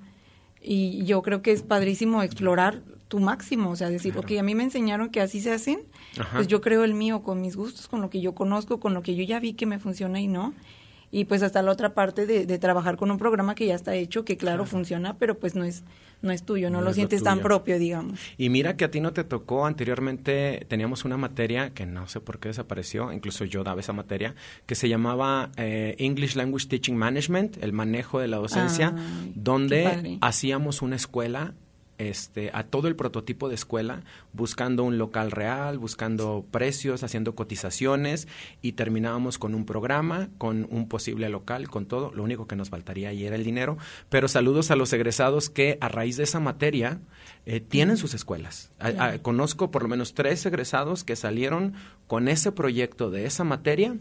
Y 0.60 1.04
yo 1.04 1.22
creo 1.22 1.42
que 1.42 1.52
es 1.52 1.62
padrísimo 1.62 2.22
explorar 2.22 2.82
tu 3.14 3.20
máximo, 3.20 3.70
o 3.70 3.76
sea, 3.76 3.90
decir, 3.90 4.18
ok, 4.18 4.32
a 4.40 4.42
mí 4.42 4.56
me 4.56 4.64
enseñaron 4.64 5.08
que 5.08 5.20
así 5.20 5.40
se 5.40 5.52
hacen, 5.52 5.78
pues 6.32 6.48
yo 6.48 6.60
creo 6.60 6.82
el 6.82 6.94
mío 6.94 7.22
con 7.22 7.40
mis 7.40 7.54
gustos, 7.54 7.86
con 7.86 8.00
lo 8.00 8.10
que 8.10 8.20
yo 8.20 8.34
conozco, 8.34 8.80
con 8.80 8.92
lo 8.92 9.02
que 9.02 9.14
yo 9.14 9.22
ya 9.22 9.38
vi 9.38 9.52
que 9.52 9.66
me 9.66 9.78
funciona 9.78 10.20
y 10.20 10.26
no. 10.26 10.52
Y 11.12 11.26
pues 11.26 11.44
hasta 11.44 11.62
la 11.62 11.70
otra 11.70 11.94
parte 11.94 12.26
de, 12.26 12.58
trabajar 12.58 12.96
con 12.96 13.12
un 13.12 13.18
programa 13.18 13.54
que 13.54 13.66
ya 13.66 13.76
está 13.76 13.94
hecho, 13.94 14.24
que 14.24 14.36
claro, 14.36 14.66
funciona, 14.66 15.16
pero 15.16 15.38
pues 15.38 15.54
no 15.54 15.62
es 15.62 15.84
no 16.22 16.32
es 16.32 16.42
tuyo, 16.42 16.70
no, 16.70 16.80
lo 16.80 16.92
sientes 16.92 17.22
tan 17.22 17.38
propio, 17.38 17.78
digamos. 17.78 18.18
Y 18.36 18.48
mira 18.48 18.76
que 18.76 18.84
a 18.84 18.90
ti 18.90 18.98
no 18.98 19.12
te 19.12 19.22
tocó, 19.22 19.64
anteriormente 19.64 20.66
teníamos 20.68 21.04
una 21.04 21.16
materia 21.16 21.70
que 21.70 21.86
no 21.86 22.08
sé 22.08 22.18
por 22.18 22.40
qué 22.40 22.48
desapareció, 22.48 23.12
incluso 23.12 23.44
yo 23.44 23.62
daba 23.62 23.78
esa 23.78 23.92
materia, 23.92 24.34
que 24.66 24.74
se 24.74 24.88
llamaba 24.88 25.52
eh, 25.56 25.94
English 25.98 26.34
Language 26.34 26.66
Teaching 26.66 26.96
Management, 26.96 27.62
el 27.62 27.72
manejo 27.72 28.18
de 28.18 28.26
la 28.26 28.38
docencia, 28.38 28.92
donde 29.36 30.18
hacíamos 30.20 30.82
una 30.82 30.96
escuela 30.96 31.54
este, 32.04 32.50
a 32.52 32.64
todo 32.64 32.88
el 32.88 32.96
prototipo 32.96 33.48
de 33.48 33.54
escuela, 33.54 34.02
buscando 34.32 34.84
un 34.84 34.98
local 34.98 35.30
real, 35.30 35.78
buscando 35.78 36.44
precios, 36.50 37.02
haciendo 37.02 37.34
cotizaciones 37.34 38.28
y 38.62 38.72
terminábamos 38.72 39.38
con 39.38 39.54
un 39.54 39.66
programa, 39.66 40.28
con 40.38 40.66
un 40.70 40.88
posible 40.88 41.28
local, 41.28 41.68
con 41.68 41.86
todo. 41.86 42.12
Lo 42.14 42.22
único 42.22 42.46
que 42.46 42.56
nos 42.56 42.70
faltaría 42.70 43.08
ahí 43.08 43.24
era 43.24 43.36
el 43.36 43.44
dinero. 43.44 43.78
Pero 44.08 44.28
saludos 44.28 44.70
a 44.70 44.76
los 44.76 44.92
egresados 44.92 45.50
que 45.50 45.78
a 45.80 45.88
raíz 45.88 46.16
de 46.16 46.24
esa 46.24 46.40
materia 46.40 47.00
eh, 47.46 47.60
tienen 47.60 47.96
sus 47.96 48.14
escuelas. 48.14 48.70
conozco 49.22 49.70
por 49.70 49.82
lo 49.82 49.88
menos 49.88 50.14
tres 50.14 50.44
egresados 50.46 51.04
que 51.04 51.16
salieron 51.16 51.74
con 52.06 52.28
ese 52.28 52.52
proyecto 52.52 53.10
de 53.10 53.26
esa 53.26 53.44
materia. 53.44 53.96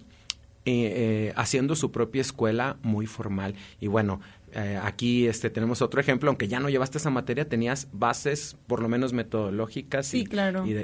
Eh, 0.65 1.33
haciendo 1.35 1.75
su 1.75 1.91
propia 1.91 2.21
escuela 2.21 2.77
muy 2.83 3.05
formal. 3.05 3.53
Y 3.81 3.87
bueno, 3.87 4.21
eh, 4.55 4.79
aquí 4.81 5.25
este, 5.25 5.49
tenemos 5.49 5.81
otro 5.81 5.99
ejemplo, 5.99 6.29
aunque 6.29 6.47
ya 6.47 6.59
no 6.59 6.69
llevaste 6.69 6.99
esa 6.99 7.09
materia, 7.09 7.49
tenías 7.49 7.87
bases 7.91 8.55
por 8.67 8.81
lo 8.81 8.87
menos 8.87 9.11
metodológicas 9.11 10.13
y, 10.13 10.27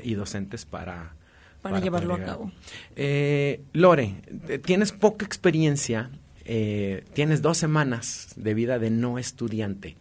y, 0.03 0.13
docentes 0.15 0.65
para, 0.65 1.13
para, 1.61 1.79
llevarlo 1.79 2.15
a 2.15 2.23
cabo. 2.23 2.51
Eh, 2.95 3.61
Lore, 3.73 4.15
tienes 4.63 4.91
poca 4.91 5.23
experiencia, 5.23 6.09
eh, 6.45 7.05
tienes 7.13 7.43
dos 7.43 7.59
semanas 7.59 8.33
de 8.37 8.55
vida 8.55 8.79
de 8.79 8.89
no 8.89 9.19
estudiante. 9.19 9.95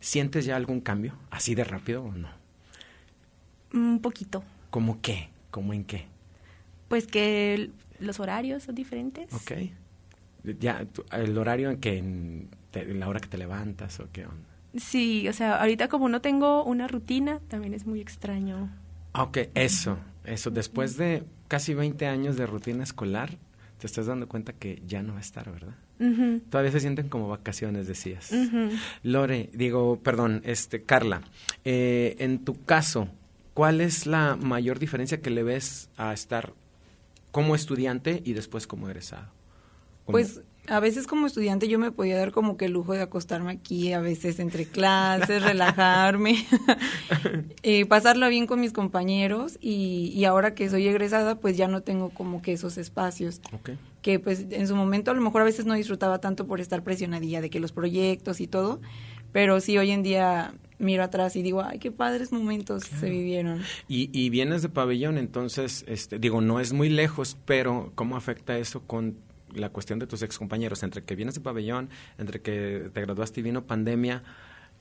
¿Sientes 0.00 0.44
ya 0.44 0.56
algún 0.56 0.80
cambio? 0.80 1.14
¿Así 1.30 1.54
de 1.54 1.62
rápido 1.62 2.02
o 2.02 2.12
no? 2.12 2.28
Un 3.72 4.00
poquito. 4.00 4.42
¿Cómo 4.70 5.00
qué? 5.00 5.28
¿Cómo 5.52 5.74
en 5.74 5.84
qué? 5.84 6.06
Pues 6.88 7.06
que 7.06 7.70
los 8.00 8.18
horarios 8.18 8.64
son 8.64 8.74
diferentes. 8.74 9.32
Ok. 9.32 9.52
Ya, 10.58 10.86
el 11.12 11.38
horario 11.38 11.70
en 11.70 11.76
que 11.78 12.02
la 12.72 13.08
hora 13.08 13.20
que 13.20 13.28
te 13.28 13.38
levantas 13.38 14.00
o 14.00 14.08
qué 14.12 14.26
onda. 14.26 14.48
Sí, 14.76 15.28
o 15.28 15.32
sea, 15.32 15.60
ahorita 15.60 15.88
como 15.88 16.08
no 16.08 16.20
tengo 16.20 16.64
una 16.64 16.86
rutina, 16.86 17.40
también 17.48 17.74
es 17.74 17.86
muy 17.86 18.00
extraño. 18.00 18.70
Ok, 19.12 19.38
eso, 19.54 19.98
eso. 20.24 20.50
Después 20.50 20.96
de 20.96 21.24
casi 21.48 21.74
20 21.74 22.06
años 22.06 22.36
de 22.36 22.46
rutina 22.46 22.84
escolar, 22.84 23.36
te 23.78 23.86
estás 23.86 24.06
dando 24.06 24.28
cuenta 24.28 24.52
que 24.52 24.82
ya 24.86 25.02
no 25.02 25.14
va 25.14 25.18
a 25.18 25.22
estar, 25.22 25.50
¿verdad? 25.50 25.74
Todavía 26.48 26.72
se 26.72 26.80
sienten 26.80 27.10
como 27.10 27.28
vacaciones, 27.28 27.86
decías. 27.86 28.30
Lore, 29.02 29.50
digo, 29.52 29.98
perdón, 30.02 30.40
este, 30.44 30.82
Carla, 30.82 31.20
eh, 31.64 32.16
en 32.20 32.42
tu 32.42 32.64
caso, 32.64 33.08
¿cuál 33.52 33.82
es 33.82 34.06
la 34.06 34.36
mayor 34.36 34.78
diferencia 34.78 35.20
que 35.20 35.28
le 35.28 35.42
ves 35.42 35.90
a 35.98 36.14
estar 36.14 36.54
como 37.32 37.54
estudiante 37.54 38.22
y 38.24 38.32
después 38.32 38.66
como 38.66 38.88
egresado? 38.88 39.26
Pues 40.06 40.40
a 40.68 40.80
veces 40.80 41.06
como 41.06 41.26
estudiante 41.26 41.68
yo 41.68 41.78
me 41.78 41.90
podía 41.90 42.16
dar 42.16 42.32
como 42.32 42.56
que 42.56 42.66
el 42.66 42.72
lujo 42.72 42.92
de 42.92 43.02
acostarme 43.02 43.52
aquí, 43.52 43.92
a 43.92 44.00
veces 44.00 44.38
entre 44.38 44.66
clases, 44.66 45.42
relajarme, 45.42 46.44
eh, 47.62 47.86
pasarlo 47.86 48.28
bien 48.28 48.46
con 48.46 48.60
mis 48.60 48.72
compañeros 48.72 49.58
y, 49.60 50.12
y, 50.14 50.24
ahora 50.24 50.54
que 50.54 50.68
soy 50.70 50.86
egresada 50.86 51.36
pues 51.36 51.56
ya 51.56 51.68
no 51.68 51.82
tengo 51.82 52.10
como 52.10 52.42
que 52.42 52.52
esos 52.52 52.78
espacios. 52.78 53.40
Que 54.02 54.18
pues 54.18 54.46
en 54.50 54.66
su 54.66 54.76
momento 54.76 55.10
a 55.10 55.14
lo 55.14 55.20
mejor 55.20 55.42
a 55.42 55.44
veces 55.44 55.66
no 55.66 55.74
disfrutaba 55.74 56.20
tanto 56.20 56.46
por 56.46 56.60
estar 56.60 56.82
presionadilla 56.82 57.40
de 57.40 57.50
que 57.50 57.60
los 57.60 57.72
proyectos 57.72 58.40
y 58.40 58.46
todo, 58.46 58.80
pero 59.32 59.60
sí 59.60 59.76
hoy 59.76 59.90
en 59.90 60.02
día 60.02 60.54
miro 60.78 61.02
atrás 61.02 61.36
y 61.36 61.42
digo, 61.42 61.62
ay, 61.62 61.78
qué 61.78 61.90
padres 61.90 62.32
momentos 62.32 62.84
se 62.84 63.10
vivieron. 63.10 63.62
Y, 63.88 64.08
y 64.18 64.30
vienes 64.30 64.62
de 64.62 64.68
pabellón, 64.70 65.18
entonces, 65.18 65.84
este, 65.86 66.18
digo, 66.18 66.40
no 66.40 66.58
es 66.58 66.72
muy 66.72 66.88
lejos, 66.88 67.36
pero 67.44 67.92
¿cómo 67.94 68.16
afecta 68.16 68.56
eso 68.56 68.80
con 68.80 69.16
la 69.54 69.70
cuestión 69.70 69.98
de 69.98 70.06
tus 70.06 70.22
excompañeros, 70.22 70.82
entre 70.82 71.02
que 71.02 71.16
vienes 71.16 71.34
de 71.34 71.40
pabellón, 71.40 71.90
entre 72.18 72.40
que 72.40 72.90
te 72.92 73.00
graduaste 73.00 73.40
y 73.40 73.42
vino 73.42 73.66
pandemia, 73.66 74.22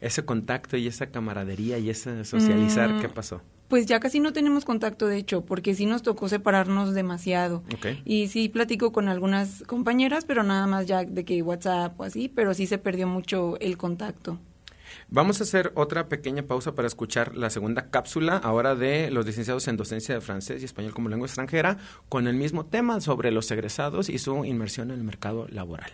ese 0.01 0.23
contacto 0.23 0.77
y 0.77 0.87
esa 0.87 1.07
camaradería 1.07 1.77
y 1.77 1.89
ese 1.89 2.23
socializar, 2.25 2.93
mm, 2.93 3.01
¿qué 3.01 3.09
pasó? 3.09 3.41
Pues 3.67 3.85
ya 3.85 3.99
casi 3.99 4.19
no 4.19 4.33
tenemos 4.33 4.65
contacto, 4.65 5.07
de 5.07 5.17
hecho, 5.17 5.45
porque 5.45 5.75
sí 5.75 5.85
nos 5.85 6.01
tocó 6.01 6.27
separarnos 6.27 6.93
demasiado. 6.93 7.63
Y 8.03 8.27
sí 8.27 8.49
platico 8.49 8.91
con 8.91 9.09
algunas 9.09 9.63
compañeras, 9.67 10.25
pero 10.25 10.43
nada 10.43 10.65
más 10.65 10.87
ya 10.87 11.03
de 11.03 11.23
que 11.23 11.41
WhatsApp 11.43 11.99
o 11.99 12.03
así, 12.03 12.29
pero 12.29 12.53
sí 12.53 12.65
se 12.65 12.79
perdió 12.79 13.07
mucho 13.07 13.59
el 13.59 13.77
contacto. 13.77 14.39
Vamos 15.11 15.41
a 15.41 15.43
hacer 15.43 15.71
otra 15.73 16.07
pequeña 16.07 16.43
pausa 16.43 16.75
para 16.75 16.87
escuchar 16.87 17.35
la 17.35 17.49
segunda 17.49 17.89
cápsula, 17.89 18.37
ahora 18.37 18.75
de 18.75 19.09
los 19.09 19.25
licenciados 19.25 19.67
en 19.67 19.75
docencia 19.75 20.13
de 20.13 20.21
francés 20.21 20.61
y 20.61 20.65
español 20.65 20.93
como 20.93 21.09
lengua 21.09 21.25
extranjera, 21.25 21.77
con 22.09 22.27
el 22.27 22.35
mismo 22.35 22.67
tema 22.67 23.01
sobre 23.01 23.31
los 23.31 23.49
egresados 23.49 24.07
y 24.07 24.19
su 24.19 24.45
inmersión 24.45 24.91
en 24.91 24.99
el 24.99 25.03
mercado 25.03 25.47
laboral. 25.49 25.91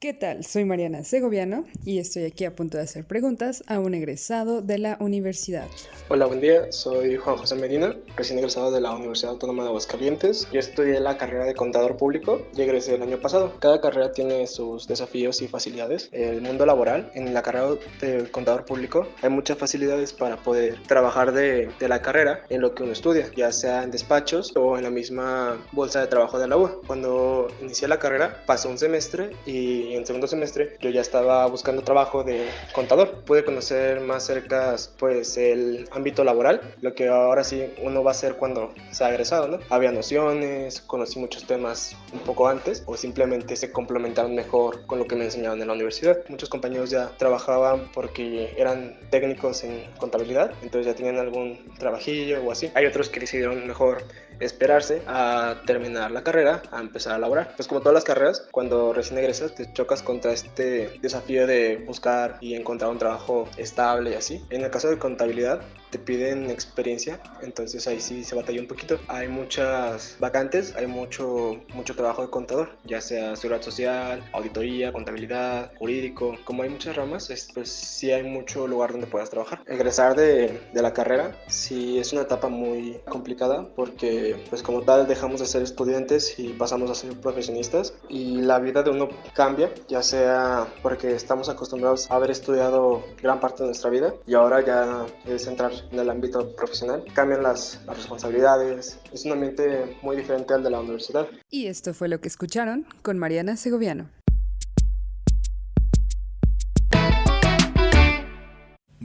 ¿Qué 0.00 0.14
tal? 0.14 0.46
Soy 0.46 0.64
Mariana 0.64 1.04
Segoviano 1.04 1.66
y 1.84 1.98
estoy 1.98 2.24
aquí 2.24 2.46
a 2.46 2.56
punto 2.56 2.78
de 2.78 2.84
hacer 2.84 3.04
preguntas 3.04 3.62
a 3.66 3.78
un 3.78 3.92
egresado 3.92 4.62
de 4.62 4.78
la 4.78 4.96
universidad. 4.98 5.66
Hola, 6.08 6.24
buen 6.24 6.40
día. 6.40 6.72
Soy 6.72 7.16
Juan 7.16 7.36
José 7.36 7.54
Medina, 7.56 7.94
recién 8.16 8.38
egresado 8.38 8.70
de 8.70 8.80
la 8.80 8.94
Universidad 8.94 9.32
Autónoma 9.32 9.62
de 9.62 9.68
Aguascalientes. 9.68 10.48
Yo 10.50 10.58
estudié 10.58 11.00
la 11.00 11.18
carrera 11.18 11.44
de 11.44 11.54
contador 11.54 11.98
público 11.98 12.40
y 12.56 12.62
egresé 12.62 12.94
el 12.94 13.02
año 13.02 13.20
pasado. 13.20 13.52
Cada 13.60 13.82
carrera 13.82 14.10
tiene 14.12 14.46
sus 14.46 14.88
desafíos 14.88 15.42
y 15.42 15.48
facilidades. 15.48 16.08
El 16.12 16.40
mundo 16.40 16.64
laboral, 16.64 17.10
en 17.14 17.34
la 17.34 17.42
carrera 17.42 17.68
de 18.00 18.30
contador 18.30 18.64
público, 18.64 19.06
hay 19.20 19.28
muchas 19.28 19.58
facilidades 19.58 20.14
para 20.14 20.38
poder 20.38 20.82
trabajar 20.84 21.32
de, 21.32 21.68
de 21.78 21.88
la 21.88 22.00
carrera 22.00 22.42
en 22.48 22.62
lo 22.62 22.74
que 22.74 22.84
uno 22.84 22.92
estudia, 22.92 23.30
ya 23.36 23.52
sea 23.52 23.82
en 23.82 23.90
despachos 23.90 24.56
o 24.56 24.78
en 24.78 24.84
la 24.84 24.90
misma 24.90 25.62
bolsa 25.72 26.00
de 26.00 26.06
trabajo 26.06 26.38
de 26.38 26.48
la 26.48 26.56
UA. 26.56 26.80
Cuando 26.86 27.48
inicié 27.60 27.86
la 27.86 27.98
carrera, 27.98 28.42
pasó 28.46 28.70
un 28.70 28.78
semestre 28.78 29.32
y 29.44 29.89
en 29.94 30.06
segundo 30.06 30.26
semestre 30.26 30.76
yo 30.80 30.90
ya 30.90 31.00
estaba 31.00 31.46
buscando 31.46 31.82
trabajo 31.82 32.24
de 32.24 32.48
contador. 32.72 33.22
Pude 33.24 33.44
conocer 33.44 34.00
más 34.00 34.24
cerca 34.24 34.76
pues 34.98 35.36
el 35.36 35.88
ámbito 35.92 36.24
laboral, 36.24 36.60
lo 36.80 36.94
que 36.94 37.08
ahora 37.08 37.44
sí 37.44 37.72
uno 37.82 38.02
va 38.02 38.10
a 38.10 38.12
hacer 38.12 38.36
cuando 38.36 38.72
se 38.90 39.04
ha 39.04 39.10
egresado, 39.10 39.48
¿no? 39.48 39.58
Había 39.68 39.92
nociones, 39.92 40.80
conocí 40.82 41.18
muchos 41.18 41.46
temas 41.46 41.96
un 42.12 42.20
poco 42.20 42.48
antes 42.48 42.82
o 42.86 42.96
simplemente 42.96 43.56
se 43.56 43.72
complementaron 43.72 44.34
mejor 44.34 44.86
con 44.86 44.98
lo 44.98 45.06
que 45.06 45.16
me 45.16 45.24
enseñaban 45.24 45.60
en 45.60 45.68
la 45.68 45.74
universidad. 45.74 46.18
Muchos 46.28 46.48
compañeros 46.48 46.90
ya 46.90 47.10
trabajaban 47.16 47.90
porque 47.92 48.54
eran 48.56 48.98
técnicos 49.10 49.64
en 49.64 49.84
contabilidad, 49.98 50.52
entonces 50.62 50.86
ya 50.86 50.94
tenían 50.94 51.18
algún 51.18 51.58
trabajillo 51.78 52.42
o 52.42 52.52
así. 52.52 52.70
Hay 52.74 52.86
otros 52.86 53.08
que 53.08 53.20
decidieron 53.20 53.66
mejor 53.66 54.04
esperarse 54.40 55.02
a 55.06 55.62
terminar 55.66 56.10
la 56.10 56.22
carrera, 56.22 56.62
a 56.70 56.80
empezar 56.80 57.14
a 57.14 57.18
laborar. 57.18 57.52
Pues 57.56 57.68
como 57.68 57.80
todas 57.80 57.94
las 57.94 58.04
carreras, 58.04 58.48
cuando 58.50 58.92
recién 58.92 59.18
egresas 59.18 59.54
te 59.54 59.72
chocas 59.72 60.02
contra 60.02 60.32
este 60.32 60.98
desafío 61.00 61.46
de 61.46 61.76
buscar 61.86 62.38
y 62.40 62.54
encontrar 62.54 62.90
un 62.90 62.98
trabajo 62.98 63.48
estable 63.56 64.10
y 64.10 64.14
así. 64.14 64.44
En 64.50 64.62
el 64.62 64.70
caso 64.70 64.88
de 64.88 64.98
contabilidad, 64.98 65.60
te 65.90 65.98
piden 65.98 66.50
experiencia, 66.50 67.20
entonces 67.42 67.86
ahí 67.86 68.00
sí 68.00 68.24
se 68.24 68.34
batalla 68.34 68.60
un 68.60 68.68
poquito. 68.68 68.98
Hay 69.08 69.28
muchas 69.28 70.16
vacantes, 70.20 70.74
hay 70.76 70.86
mucho, 70.86 71.60
mucho 71.74 71.94
trabajo 71.94 72.22
de 72.22 72.30
contador, 72.30 72.78
ya 72.84 73.00
sea 73.00 73.36
seguridad 73.36 73.62
social, 73.62 74.22
auditoría, 74.32 74.92
contabilidad, 74.92 75.72
jurídico. 75.78 76.36
Como 76.44 76.62
hay 76.62 76.70
muchas 76.70 76.96
ramas, 76.96 77.30
pues 77.54 77.70
sí 77.70 78.12
hay 78.12 78.22
mucho 78.22 78.66
lugar 78.66 78.92
donde 78.92 79.06
puedas 79.06 79.30
trabajar. 79.30 79.62
Egresar 79.66 80.14
de, 80.14 80.60
de 80.72 80.82
la 80.82 80.92
carrera 80.92 81.36
sí 81.48 81.98
es 81.98 82.12
una 82.12 82.22
etapa 82.22 82.48
muy 82.48 83.00
complicada 83.08 83.68
porque 83.74 84.29
pues 84.48 84.62
como 84.62 84.82
tal 84.82 85.06
dejamos 85.06 85.40
de 85.40 85.46
ser 85.46 85.62
estudiantes 85.62 86.38
y 86.38 86.48
pasamos 86.50 86.90
a 86.90 86.94
ser 86.94 87.18
profesionistas 87.20 87.94
y 88.08 88.40
la 88.42 88.58
vida 88.58 88.82
de 88.82 88.90
uno 88.90 89.08
cambia, 89.34 89.72
ya 89.88 90.02
sea 90.02 90.66
porque 90.82 91.14
estamos 91.14 91.48
acostumbrados 91.48 92.10
a 92.10 92.16
haber 92.16 92.30
estudiado 92.30 93.02
gran 93.22 93.40
parte 93.40 93.62
de 93.62 93.68
nuestra 93.68 93.90
vida 93.90 94.14
y 94.26 94.34
ahora 94.34 94.64
ya 94.64 95.06
es 95.26 95.46
entrar 95.46 95.72
en 95.90 95.98
el 95.98 96.10
ámbito 96.10 96.54
profesional. 96.54 97.04
Cambian 97.14 97.42
las, 97.42 97.80
las 97.86 97.96
responsabilidades, 97.96 98.98
es 99.12 99.24
un 99.24 99.32
ambiente 99.32 99.96
muy 100.02 100.16
diferente 100.16 100.54
al 100.54 100.62
de 100.62 100.70
la 100.70 100.80
universidad. 100.80 101.26
Y 101.50 101.66
esto 101.66 101.94
fue 101.94 102.08
lo 102.08 102.20
que 102.20 102.28
escucharon 102.28 102.86
con 103.02 103.18
Mariana 103.18 103.56
Segoviano. 103.56 104.08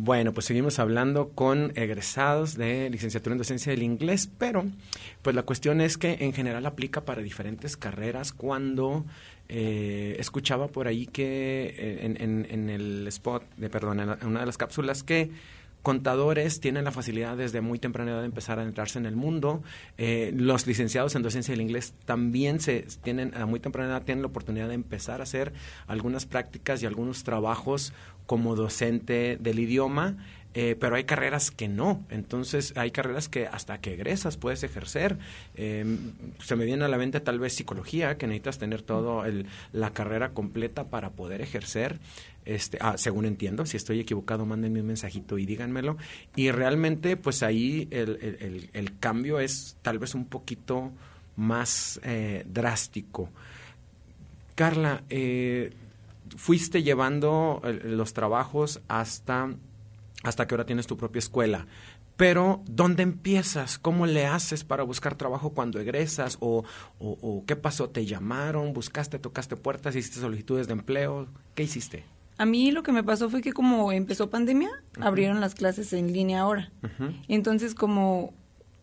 Bueno, 0.05 0.33
pues 0.33 0.45
seguimos 0.45 0.77
hablando 0.77 1.29
con 1.29 1.71
egresados 1.73 2.55
de 2.55 2.91
licenciatura 2.91 3.33
en 3.33 3.39
docencia 3.39 3.71
del 3.71 3.81
inglés, 3.81 4.29
pero 4.37 4.63
pues 5.23 5.35
la 5.35 5.41
cuestión 5.41 5.81
es 5.81 5.97
que 5.97 6.17
en 6.19 6.31
general 6.31 6.67
aplica 6.67 7.05
para 7.05 7.23
diferentes 7.23 7.75
carreras. 7.75 8.31
Cuando 8.31 9.03
eh, 9.49 10.15
escuchaba 10.19 10.67
por 10.67 10.87
ahí 10.87 11.07
que 11.07 11.73
eh, 11.75 12.05
en, 12.05 12.45
en, 12.47 12.69
el 12.69 13.07
spot, 13.07 13.45
de, 13.57 13.67
perdón, 13.71 13.99
en 13.99 14.27
una 14.27 14.41
de 14.41 14.45
las 14.45 14.59
cápsulas 14.59 15.01
que 15.01 15.31
contadores 15.85 16.59
tienen 16.61 16.83
la 16.83 16.91
facilidad 16.91 17.37
desde 17.37 17.61
muy 17.61 17.77
temprana 17.77 18.09
edad 18.09 18.21
de 18.21 18.25
empezar 18.25 18.57
a 18.57 18.63
entrarse 18.63 18.97
en 18.97 19.05
el 19.05 19.15
mundo. 19.15 19.61
Eh, 19.99 20.33
los 20.35 20.65
licenciados 20.65 21.13
en 21.13 21.21
docencia 21.21 21.51
del 21.51 21.61
inglés 21.61 21.93
también 22.05 22.59
se 22.59 22.87
tienen 23.03 23.35
a 23.35 23.45
muy 23.45 23.59
temprana 23.59 23.91
edad 23.91 24.01
tienen 24.01 24.23
la 24.23 24.29
oportunidad 24.29 24.67
de 24.67 24.73
empezar 24.73 25.19
a 25.19 25.23
hacer 25.23 25.53
algunas 25.85 26.25
prácticas 26.25 26.81
y 26.81 26.87
algunos 26.87 27.23
trabajos 27.23 27.93
como 28.25 28.55
docente 28.55 29.37
del 29.39 29.59
idioma. 29.59 30.17
eh, 30.57 30.77
pero 30.79 30.95
hay 30.95 31.03
carreras 31.03 31.51
que 31.51 31.67
no. 31.67 32.05
Entonces, 32.09 32.73
hay 32.77 32.89
carreras 32.89 33.27
que 33.27 33.45
hasta 33.45 33.79
que 33.79 33.93
egresas 33.93 34.37
puedes 34.37 34.63
ejercer. 34.63 35.17
Em, 35.55 36.13
se 36.39 36.55
me 36.55 36.63
viene 36.63 36.85
a 36.85 36.87
la 36.87 36.97
mente 36.97 37.19
tal 37.19 37.39
vez 37.39 37.53
psicología, 37.53 38.17
que 38.17 38.25
necesitas 38.25 38.57
tener 38.57 38.81
todo 38.81 39.25
la 39.73 39.89
carrera 39.91 40.29
completa 40.29 40.85
para 40.85 41.09
poder 41.09 41.41
ejercer. 41.41 41.99
Este, 42.45 42.77
ah, 42.79 42.95
según 42.97 43.25
entiendo, 43.25 43.65
si 43.65 43.75
estoy 43.75 43.99
equivocado, 43.99 44.45
mándenme 44.45 44.81
un 44.81 44.87
mensajito 44.87 45.39
y 45.39 45.45
díganmelo. 45.45 45.97
Y 46.35 46.51
realmente, 46.51 47.17
pues 47.17 47.41
ahí 47.41 47.87
el, 47.91 48.93
cambio 48.99 49.39
es 49.39 49.77
tal 49.81 49.97
vez 49.97 50.13
un 50.13 50.25
poquito 50.25 50.91
más 51.35 51.99
eh, 52.03 52.45
drástico. 52.47 53.29
Carla, 54.53 55.03
eh, 55.09 55.73
fuiste 56.37 56.83
llevando 56.83 57.61
eh, 57.63 57.81
los 57.83 58.13
trabajos 58.13 58.79
hasta, 58.87 59.49
hasta 60.23 60.47
que 60.47 60.53
ahora 60.53 60.65
tienes 60.65 60.85
tu 60.87 60.97
propia 60.97 61.19
escuela. 61.19 61.65
Pero, 62.15 62.61
¿dónde 62.67 63.03
empiezas? 63.03 63.77
¿Cómo 63.77 64.05
le 64.05 64.25
haces 64.25 64.63
para 64.63 64.83
buscar 64.83 65.15
trabajo 65.15 65.49
cuando 65.49 65.81
egresas? 65.81 66.37
¿O, 66.39 66.63
o 66.99 67.43
qué 67.45 67.57
pasó? 67.57 67.89
¿Te 67.89 68.05
llamaron? 68.05 68.71
¿Buscaste, 68.71 69.19
tocaste 69.19 69.57
puertas? 69.57 69.97
¿Hiciste 69.97 70.21
solicitudes 70.21 70.67
de 70.67 70.73
empleo? 70.73 71.27
¿Qué 71.55 71.63
hiciste? 71.63 72.05
A 72.37 72.45
mí 72.45 72.71
lo 72.71 72.83
que 72.83 72.91
me 72.91 73.03
pasó 73.03 73.29
fue 73.29 73.41
que 73.41 73.53
como 73.53 73.91
empezó 73.91 74.29
pandemia, 74.29 74.69
abrieron 74.99 75.39
las 75.39 75.55
clases 75.55 75.93
en 75.93 76.11
línea 76.11 76.41
ahora. 76.41 76.71
Entonces, 77.27 77.75
como 77.75 78.33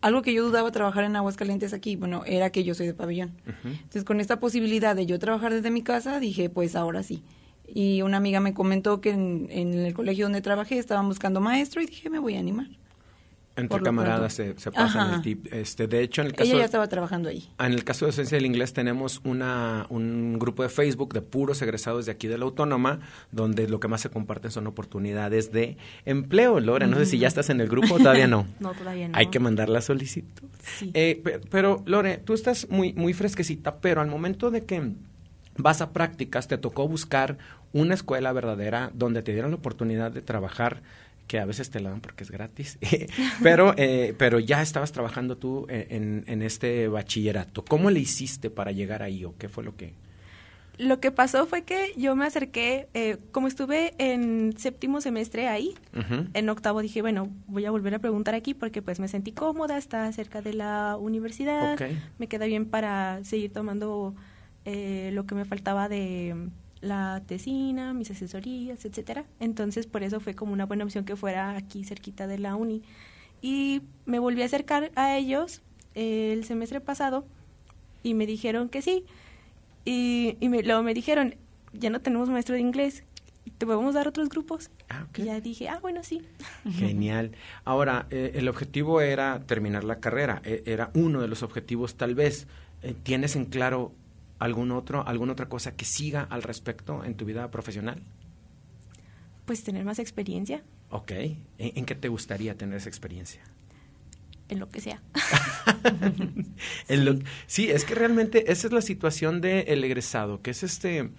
algo 0.01 0.21
que 0.21 0.33
yo 0.33 0.45
dudaba 0.45 0.71
trabajar 0.71 1.03
en 1.03 1.15
Aguascalientes 1.15 1.71
aquí, 1.73 1.95
bueno, 1.95 2.23
era 2.25 2.49
que 2.49 2.63
yo 2.63 2.73
soy 2.73 2.87
de 2.87 2.93
pabellón. 2.93 3.31
Entonces, 3.63 4.03
con 4.03 4.19
esta 4.19 4.39
posibilidad 4.39 4.95
de 4.95 5.05
yo 5.05 5.19
trabajar 5.19 5.53
desde 5.53 5.71
mi 5.71 5.83
casa, 5.83 6.19
dije, 6.19 6.49
pues 6.49 6.75
ahora 6.75 7.03
sí. 7.03 7.23
Y 7.67 8.01
una 8.01 8.17
amiga 8.17 8.39
me 8.39 8.53
comentó 8.53 9.01
que 9.01 9.11
en, 9.11 9.47
en 9.49 9.73
el 9.73 9.93
colegio 9.93 10.25
donde 10.25 10.41
trabajé 10.41 10.77
estaban 10.77 11.07
buscando 11.07 11.39
maestro 11.39 11.81
y 11.81 11.85
dije, 11.85 12.09
me 12.09 12.19
voy 12.19 12.35
a 12.35 12.39
animar. 12.39 12.67
Entre 13.55 13.81
camaradas 13.81 14.33
se, 14.33 14.57
se, 14.57 14.71
pasan 14.71 15.13
el 15.13 15.21
tip. 15.21 15.45
Este, 15.53 15.85
de 15.85 16.01
hecho, 16.01 16.21
en 16.21 16.27
el 16.27 16.33
caso... 16.33 16.49
Ella 16.49 16.59
ya 16.59 16.65
estaba 16.65 16.87
trabajando 16.87 17.29
ahí. 17.29 17.47
En 17.59 17.73
el 17.73 17.83
caso 17.83 18.05
de 18.05 18.11
Docencia 18.11 18.35
del 18.35 18.47
Inglés 18.47 18.73
tenemos 18.73 19.21
una, 19.23 19.85
un 19.89 20.39
grupo 20.39 20.63
de 20.63 20.69
Facebook 20.69 21.13
de 21.13 21.21
puros 21.21 21.61
egresados 21.61 22.07
de 22.07 22.11
aquí 22.11 22.27
de 22.27 22.39
la 22.39 22.45
Autónoma, 22.45 22.99
donde 23.31 23.67
lo 23.67 23.79
que 23.79 23.87
más 23.87 24.01
se 24.01 24.09
comparten 24.09 24.49
son 24.49 24.65
oportunidades 24.65 25.51
de 25.51 25.77
empleo. 26.05 26.59
Lore, 26.59 26.87
no 26.87 26.97
sé 26.97 27.05
si 27.05 27.19
ya 27.19 27.27
estás 27.27 27.51
en 27.51 27.61
el 27.61 27.67
grupo 27.67 27.93
o 27.93 27.97
todavía 27.99 28.25
no. 28.25 28.47
no, 28.59 28.73
todavía 28.73 29.07
no. 29.07 29.17
Hay 29.17 29.27
que 29.27 29.39
mandar 29.39 29.69
la 29.69 29.81
solicitud. 29.81 30.49
Sí. 30.63 30.89
Eh, 30.95 31.21
pero, 31.51 31.83
Lore, 31.85 32.17
tú 32.17 32.33
estás 32.33 32.67
muy, 32.71 32.93
muy 32.93 33.13
fresquecita, 33.13 33.75
pero 33.77 34.01
al 34.01 34.07
momento 34.07 34.49
de 34.49 34.61
que 34.61 34.93
vas 35.57 35.81
a 35.81 35.91
prácticas, 35.91 36.47
te 36.47 36.57
tocó 36.57 36.87
buscar 36.87 37.37
una 37.71 37.93
escuela 37.93 38.31
verdadera 38.33 38.91
donde 38.93 39.21
te 39.21 39.33
dieran 39.33 39.51
la 39.51 39.57
oportunidad 39.57 40.11
de 40.11 40.21
trabajar 40.21 40.81
que 41.27 41.39
a 41.39 41.45
veces 41.45 41.69
te 41.69 41.79
la 41.79 41.89
dan 41.89 42.01
porque 42.01 42.23
es 42.23 42.31
gratis, 42.31 42.77
pero, 43.43 43.73
eh, 43.77 44.13
pero 44.17 44.39
ya 44.39 44.61
estabas 44.61 44.91
trabajando 44.91 45.37
tú 45.37 45.65
en, 45.69 46.23
en, 46.27 46.41
este 46.41 46.87
bachillerato. 46.87 47.63
¿Cómo 47.65 47.89
le 47.89 47.99
hiciste 47.99 48.49
para 48.49 48.71
llegar 48.71 49.03
ahí 49.03 49.25
o 49.25 49.35
qué 49.37 49.49
fue 49.49 49.63
lo 49.63 49.75
que...? 49.75 49.93
Lo 50.79 50.99
que 50.99 51.11
pasó 51.11 51.45
fue 51.45 51.61
que 51.61 51.93
yo 51.97 52.15
me 52.15 52.25
acerqué, 52.25 52.87
eh, 52.95 53.17
como 53.31 53.47
estuve 53.47 53.93
en 53.99 54.55
séptimo 54.57 55.01
semestre 55.01 55.47
ahí, 55.47 55.75
en 56.33 56.49
octavo 56.49 56.81
dije, 56.81 57.03
bueno, 57.03 57.29
voy 57.45 57.65
a 57.65 57.71
volver 57.71 57.93
a 57.93 57.99
preguntar 57.99 58.33
aquí 58.33 58.55
porque 58.55 58.81
pues 58.81 58.99
me 58.99 59.07
sentí 59.07 59.31
cómoda, 59.31 59.77
está 59.77 60.11
cerca 60.13 60.41
de 60.41 60.53
la 60.53 60.97
universidad, 60.99 61.79
me 62.17 62.27
queda 62.27 62.47
bien 62.47 62.65
para 62.65 63.23
seguir 63.23 63.53
tomando 63.53 64.15
eh, 64.65 65.11
lo 65.13 65.27
que 65.27 65.35
me 65.35 65.45
faltaba 65.45 65.89
de 65.89 66.49
la 66.83 67.23
tesina, 67.25 67.93
mis 67.93 68.11
asesorías, 68.11 68.85
etcétera. 68.85 69.25
Entonces, 69.39 69.87
por 69.87 70.03
eso 70.03 70.19
fue 70.19 70.35
como 70.35 70.53
una 70.53 70.65
buena 70.65 70.83
opción 70.83 71.05
que 71.05 71.15
fuera 71.15 71.55
aquí 71.55 71.83
cerquita 71.83 72.27
de 72.27 72.37
la 72.37 72.55
uni. 72.55 72.83
Y 73.41 73.81
me 74.05 74.19
volví 74.19 74.41
a 74.41 74.45
acercar 74.45 74.91
a 74.95 75.17
ellos 75.17 75.61
el 75.95 76.43
semestre 76.45 76.81
pasado 76.81 77.25
y 78.03 78.13
me 78.13 78.25
dijeron 78.25 78.69
que 78.69 78.81
sí. 78.81 79.05
Y, 79.85 80.37
y 80.39 80.47
luego 80.49 80.83
me 80.83 80.93
dijeron, 80.93 81.35
ya 81.73 81.89
no 81.89 81.99
tenemos 82.01 82.29
maestro 82.29 82.55
de 82.55 82.61
inglés, 82.61 83.03
¿te 83.57 83.65
podemos 83.65 83.93
dar 83.93 84.07
otros 84.07 84.29
grupos? 84.29 84.69
Ah, 84.89 85.05
Y 85.17 85.23
ya 85.23 85.41
dije, 85.41 85.67
ah, 85.69 85.79
bueno, 85.81 86.03
sí. 86.03 86.21
Genial. 86.69 87.31
Ahora, 87.65 88.07
eh, 88.09 88.31
el 88.35 88.47
objetivo 88.47 89.01
era 89.01 89.41
terminar 89.45 89.83
la 89.83 89.99
carrera, 89.99 90.41
e, 90.45 90.63
era 90.65 90.91
uno 90.93 91.21
de 91.21 91.27
los 91.27 91.43
objetivos 91.43 91.95
tal 91.95 92.15
vez. 92.15 92.47
Eh, 92.81 92.93
¿Tienes 93.03 93.35
en 93.35 93.45
claro 93.45 93.91
algún 94.39 94.71
otro, 94.71 95.07
alguna 95.07 95.33
otra 95.33 95.49
cosa 95.49 95.75
que 95.75 95.85
siga 95.85 96.23
al 96.23 96.43
respecto 96.43 97.03
en 97.03 97.15
tu 97.15 97.25
vida 97.25 97.49
profesional? 97.51 98.01
Pues 99.45 99.63
tener 99.63 99.83
más 99.83 99.99
experiencia. 99.99 100.63
Ok. 100.89 101.11
¿En, 101.57 101.85
qué 101.85 101.95
te 101.95 102.07
gustaría 102.07 102.55
tener 102.55 102.77
esa 102.77 102.89
experiencia? 102.89 103.41
En 104.49 104.59
lo 104.59 104.69
que 104.69 104.79
sea. 104.79 105.01
sí. 107.47 107.69
es 107.71 107.85
que 107.85 107.95
realmente 107.95 108.51
esa 108.51 108.67
es 108.67 108.73
la 108.73 108.81
situación 108.81 109.41
del 109.41 109.83
egresado, 109.83 110.41
que 110.41 110.51
es 110.51 110.63
este 110.63 111.09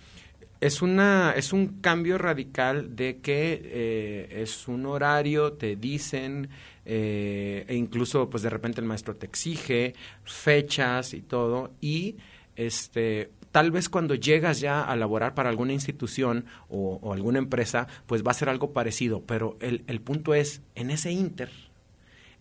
es 0.61 0.81
una 0.81 1.35
es 1.37 1.53
un 1.53 1.81
cambio 1.81 2.16
radical 2.16 2.94
de 2.96 3.18
que 3.18 3.61
eh, 3.64 4.42
es 4.42 4.68
un 4.68 4.87
horario 4.87 5.55
te 5.55 5.77
dicen 5.77 6.48
eh, 6.87 7.64
e 7.68 7.74
incluso 7.74 8.31
pues 8.31 8.42
de 8.42 8.50
repente 8.50 8.81
el 8.81 8.87
maestro 8.87 9.16
te 9.16 9.27
exige 9.27 9.94
fechas 10.22 11.12
y 11.12 11.22
todo 11.22 11.72
y 11.81 12.16
este, 12.56 13.30
tal 13.54 13.70
vez 13.70 13.88
cuando 13.88 14.16
llegas 14.16 14.58
ya 14.58 14.82
a 14.82 14.96
laborar 14.96 15.34
para 15.34 15.48
alguna 15.48 15.72
institución 15.72 16.44
o, 16.68 17.12
alguna 17.12 17.38
empresa, 17.38 17.86
pues 18.06 18.26
va 18.26 18.32
a 18.32 18.34
ser 18.34 18.48
algo 18.48 18.72
parecido, 18.72 19.22
pero 19.22 19.56
el, 19.60 20.00
punto 20.00 20.34
es, 20.34 20.60
en 20.74 20.90
ese 20.90 21.12
inter, 21.12 21.50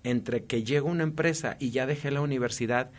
entre 0.03 0.45
que 0.45 0.63
llego 0.63 0.89
a 0.89 0.91
una 0.91 1.03
empresa 1.03 1.55
y 1.59 1.69
ya 1.69 1.85
dejé 1.85 2.09
la 2.09 2.21
universidad, 2.21 2.89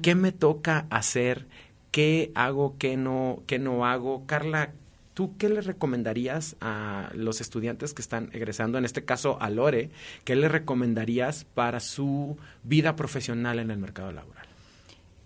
¿qué 0.00 0.14
me 0.14 0.30
toca 0.30 0.86
hacer? 0.90 1.46
¿Qué 1.90 2.30
hago? 2.36 2.76
¿Qué 2.78 2.96
no, 2.96 3.42
qué 3.48 3.58
no 3.58 3.84
hago? 3.84 4.26
Carla, 4.26 4.72
¿tú 5.14 5.36
qué 5.36 5.48
le 5.48 5.60
recomendarías 5.60 6.56
a 6.60 7.10
los 7.14 7.40
estudiantes 7.40 7.94
que 7.94 8.02
están 8.02 8.30
egresando, 8.32 8.78
en 8.78 8.84
este 8.84 9.04
caso 9.04 9.38
a 9.40 9.50
Lore, 9.50 9.90
qué 10.22 10.36
le 10.36 10.48
recomendarías 10.48 11.44
para 11.44 11.80
su 11.80 12.38
vida 12.62 12.94
profesional 12.94 13.58
en 13.58 13.72
el 13.72 13.78
mercado 13.78 14.12
laboral? 14.12 14.49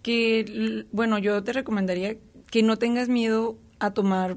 Que, 0.05 0.85
bueno, 0.93 1.19
yo 1.19 1.43
te 1.43 1.55
recomendaría 1.55 2.19
que 2.51 2.63
no 2.63 2.77
tengas 2.77 3.09
miedo 3.09 3.57
a 3.79 3.93
tomar 3.93 4.37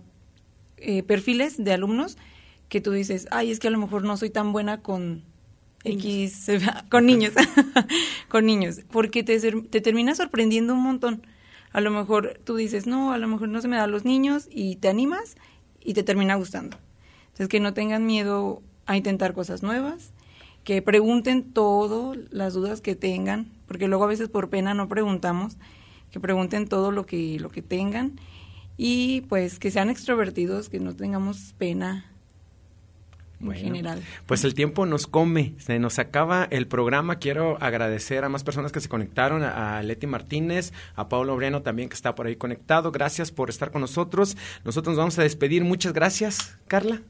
eh, 0.77 1.03
perfiles 1.03 1.61
de 1.61 1.73
alumnos 1.73 2.17
que 2.69 2.79
tú 2.79 2.93
dices, 2.93 3.27
ay, 3.31 3.51
es 3.51 3.59
que 3.59 3.67
a 3.67 3.71
lo 3.71 3.77
mejor 3.77 4.03
no 4.03 4.15
soy 4.15 4.29
tan 4.29 4.53
buena 4.53 4.81
con 4.81 5.23
X, 5.83 6.49
con 6.89 7.05
niños, 7.05 7.33
con 8.29 8.45
niños, 8.45 8.79
porque 8.91 9.23
te, 9.23 9.37
te 9.39 9.81
termina 9.81 10.15
sorprendiendo 10.15 10.73
un 10.73 10.83
montón. 10.83 11.27
A 11.73 11.81
lo 11.81 11.91
mejor 11.91 12.39
tú 12.45 12.55
dices, 12.55 12.87
no, 12.87 13.11
a 13.11 13.17
lo 13.17 13.27
mejor 13.27 13.49
no 13.49 13.61
se 13.61 13.67
me 13.67 13.75
dan 13.75 13.91
los 13.91 14.05
niños 14.05 14.47
y 14.49 14.77
te 14.77 14.87
animas 14.87 15.35
y 15.83 15.93
te 15.93 16.03
termina 16.03 16.35
gustando. 16.35 16.77
Entonces, 17.25 17.49
que 17.49 17.59
no 17.59 17.73
tengan 17.73 18.05
miedo 18.05 18.63
a 18.85 18.95
intentar 18.95 19.33
cosas 19.33 19.63
nuevas, 19.63 20.13
que 20.63 20.81
pregunten 20.81 21.51
todo, 21.51 22.15
las 22.31 22.53
dudas 22.53 22.79
que 22.79 22.95
tengan, 22.95 23.51
porque 23.67 23.87
luego 23.87 24.03
a 24.03 24.07
veces 24.07 24.29
por 24.29 24.49
pena 24.49 24.73
no 24.73 24.87
preguntamos, 24.87 25.57
que 26.11 26.19
pregunten 26.19 26.67
todo 26.67 26.91
lo 26.91 27.05
que, 27.05 27.39
lo 27.39 27.49
que 27.49 27.61
tengan 27.61 28.19
y 28.77 29.21
pues 29.21 29.59
que 29.59 29.71
sean 29.71 29.89
extrovertidos, 29.89 30.69
que 30.69 30.79
no 30.79 30.95
tengamos 30.95 31.53
pena 31.57 32.05
en 33.41 33.53
general. 33.53 34.03
Pues 34.25 34.43
el 34.43 34.53
tiempo 34.53 34.85
nos 34.85 35.07
come, 35.07 35.53
se 35.59 35.79
nos 35.79 35.99
acaba 35.99 36.47
el 36.49 36.67
programa. 36.67 37.17
Quiero 37.17 37.57
agradecer 37.61 38.23
a 38.23 38.29
más 38.29 38.43
personas 38.43 38.71
que 38.71 38.79
se 38.79 38.89
conectaron, 38.89 39.43
a 39.43 39.81
Leti 39.83 40.07
Martínez, 40.07 40.73
a 40.95 41.09
Pablo 41.09 41.33
Obreno 41.33 41.61
también 41.61 41.89
que 41.89 41.95
está 41.95 42.15
por 42.15 42.27
ahí 42.27 42.35
conectado. 42.35 42.91
Gracias 42.91 43.31
por 43.31 43.49
estar 43.49 43.71
con 43.71 43.81
nosotros. 43.81 44.37
Nosotros 44.63 44.93
nos 44.93 44.97
vamos 44.99 45.19
a 45.19 45.23
despedir. 45.23 45.63
Muchas 45.63 45.93
gracias, 45.93 46.57
Carla. 46.67 47.01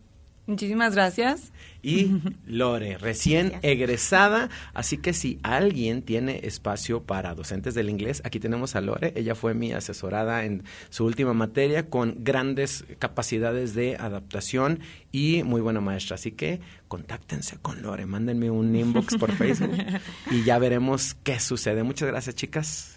Muchísimas 0.48 0.96
gracias. 0.96 1.52
Y 1.84 2.22
Lore, 2.46 2.98
recién 2.98 3.54
egresada, 3.64 4.50
así 4.74 4.98
que 4.98 5.12
si 5.12 5.40
alguien 5.44 6.02
tiene 6.02 6.40
espacio 6.44 7.04
para 7.04 7.36
docentes 7.36 7.76
del 7.76 7.90
inglés, 7.90 8.22
aquí 8.24 8.40
tenemos 8.40 8.76
a 8.78 8.82
Lore, 8.82 9.12
ella 9.18 9.36
fue 9.36 9.54
mi 9.54 9.74
asesorada 9.74 10.46
en 10.46 10.64
su 10.90 11.06
última 11.06 11.34
materia 11.34 11.90
con 11.90 12.16
grandes 12.20 12.86
capacidades 12.98 13.74
de 13.74 13.98
adaptación 13.98 14.80
y 15.12 15.44
muy 15.44 15.60
buena 15.60 15.82
maestra, 15.82 16.16
así 16.16 16.32
que 16.32 16.62
contáctense 16.88 17.58
con 17.62 17.82
Lore, 17.82 18.06
mándenme 18.06 18.50
un 18.50 18.74
inbox 18.74 19.18
por 19.18 19.34
Facebook 19.34 19.78
y 20.32 20.44
ya 20.44 20.60
veremos 20.60 21.14
qué 21.24 21.42
sucede. 21.42 21.84
Muchas 21.84 22.08
gracias, 22.08 22.36
chicas. 22.36 22.97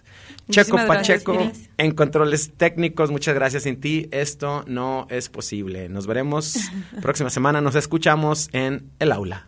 Checo 0.50 0.76
Pacheco 0.86 1.52
en 1.76 1.92
controles 1.92 2.52
técnicos. 2.56 3.10
Muchas 3.10 3.34
gracias 3.34 3.64
sin 3.64 3.80
ti. 3.80 4.08
Esto 4.10 4.64
no 4.66 5.06
es 5.10 5.28
posible. 5.28 5.88
Nos 5.88 6.06
veremos 6.06 6.56
próxima 7.02 7.30
semana. 7.30 7.60
Nos 7.60 7.74
escuchamos 7.74 8.48
en 8.52 8.90
el 8.98 9.12
aula. 9.12 9.46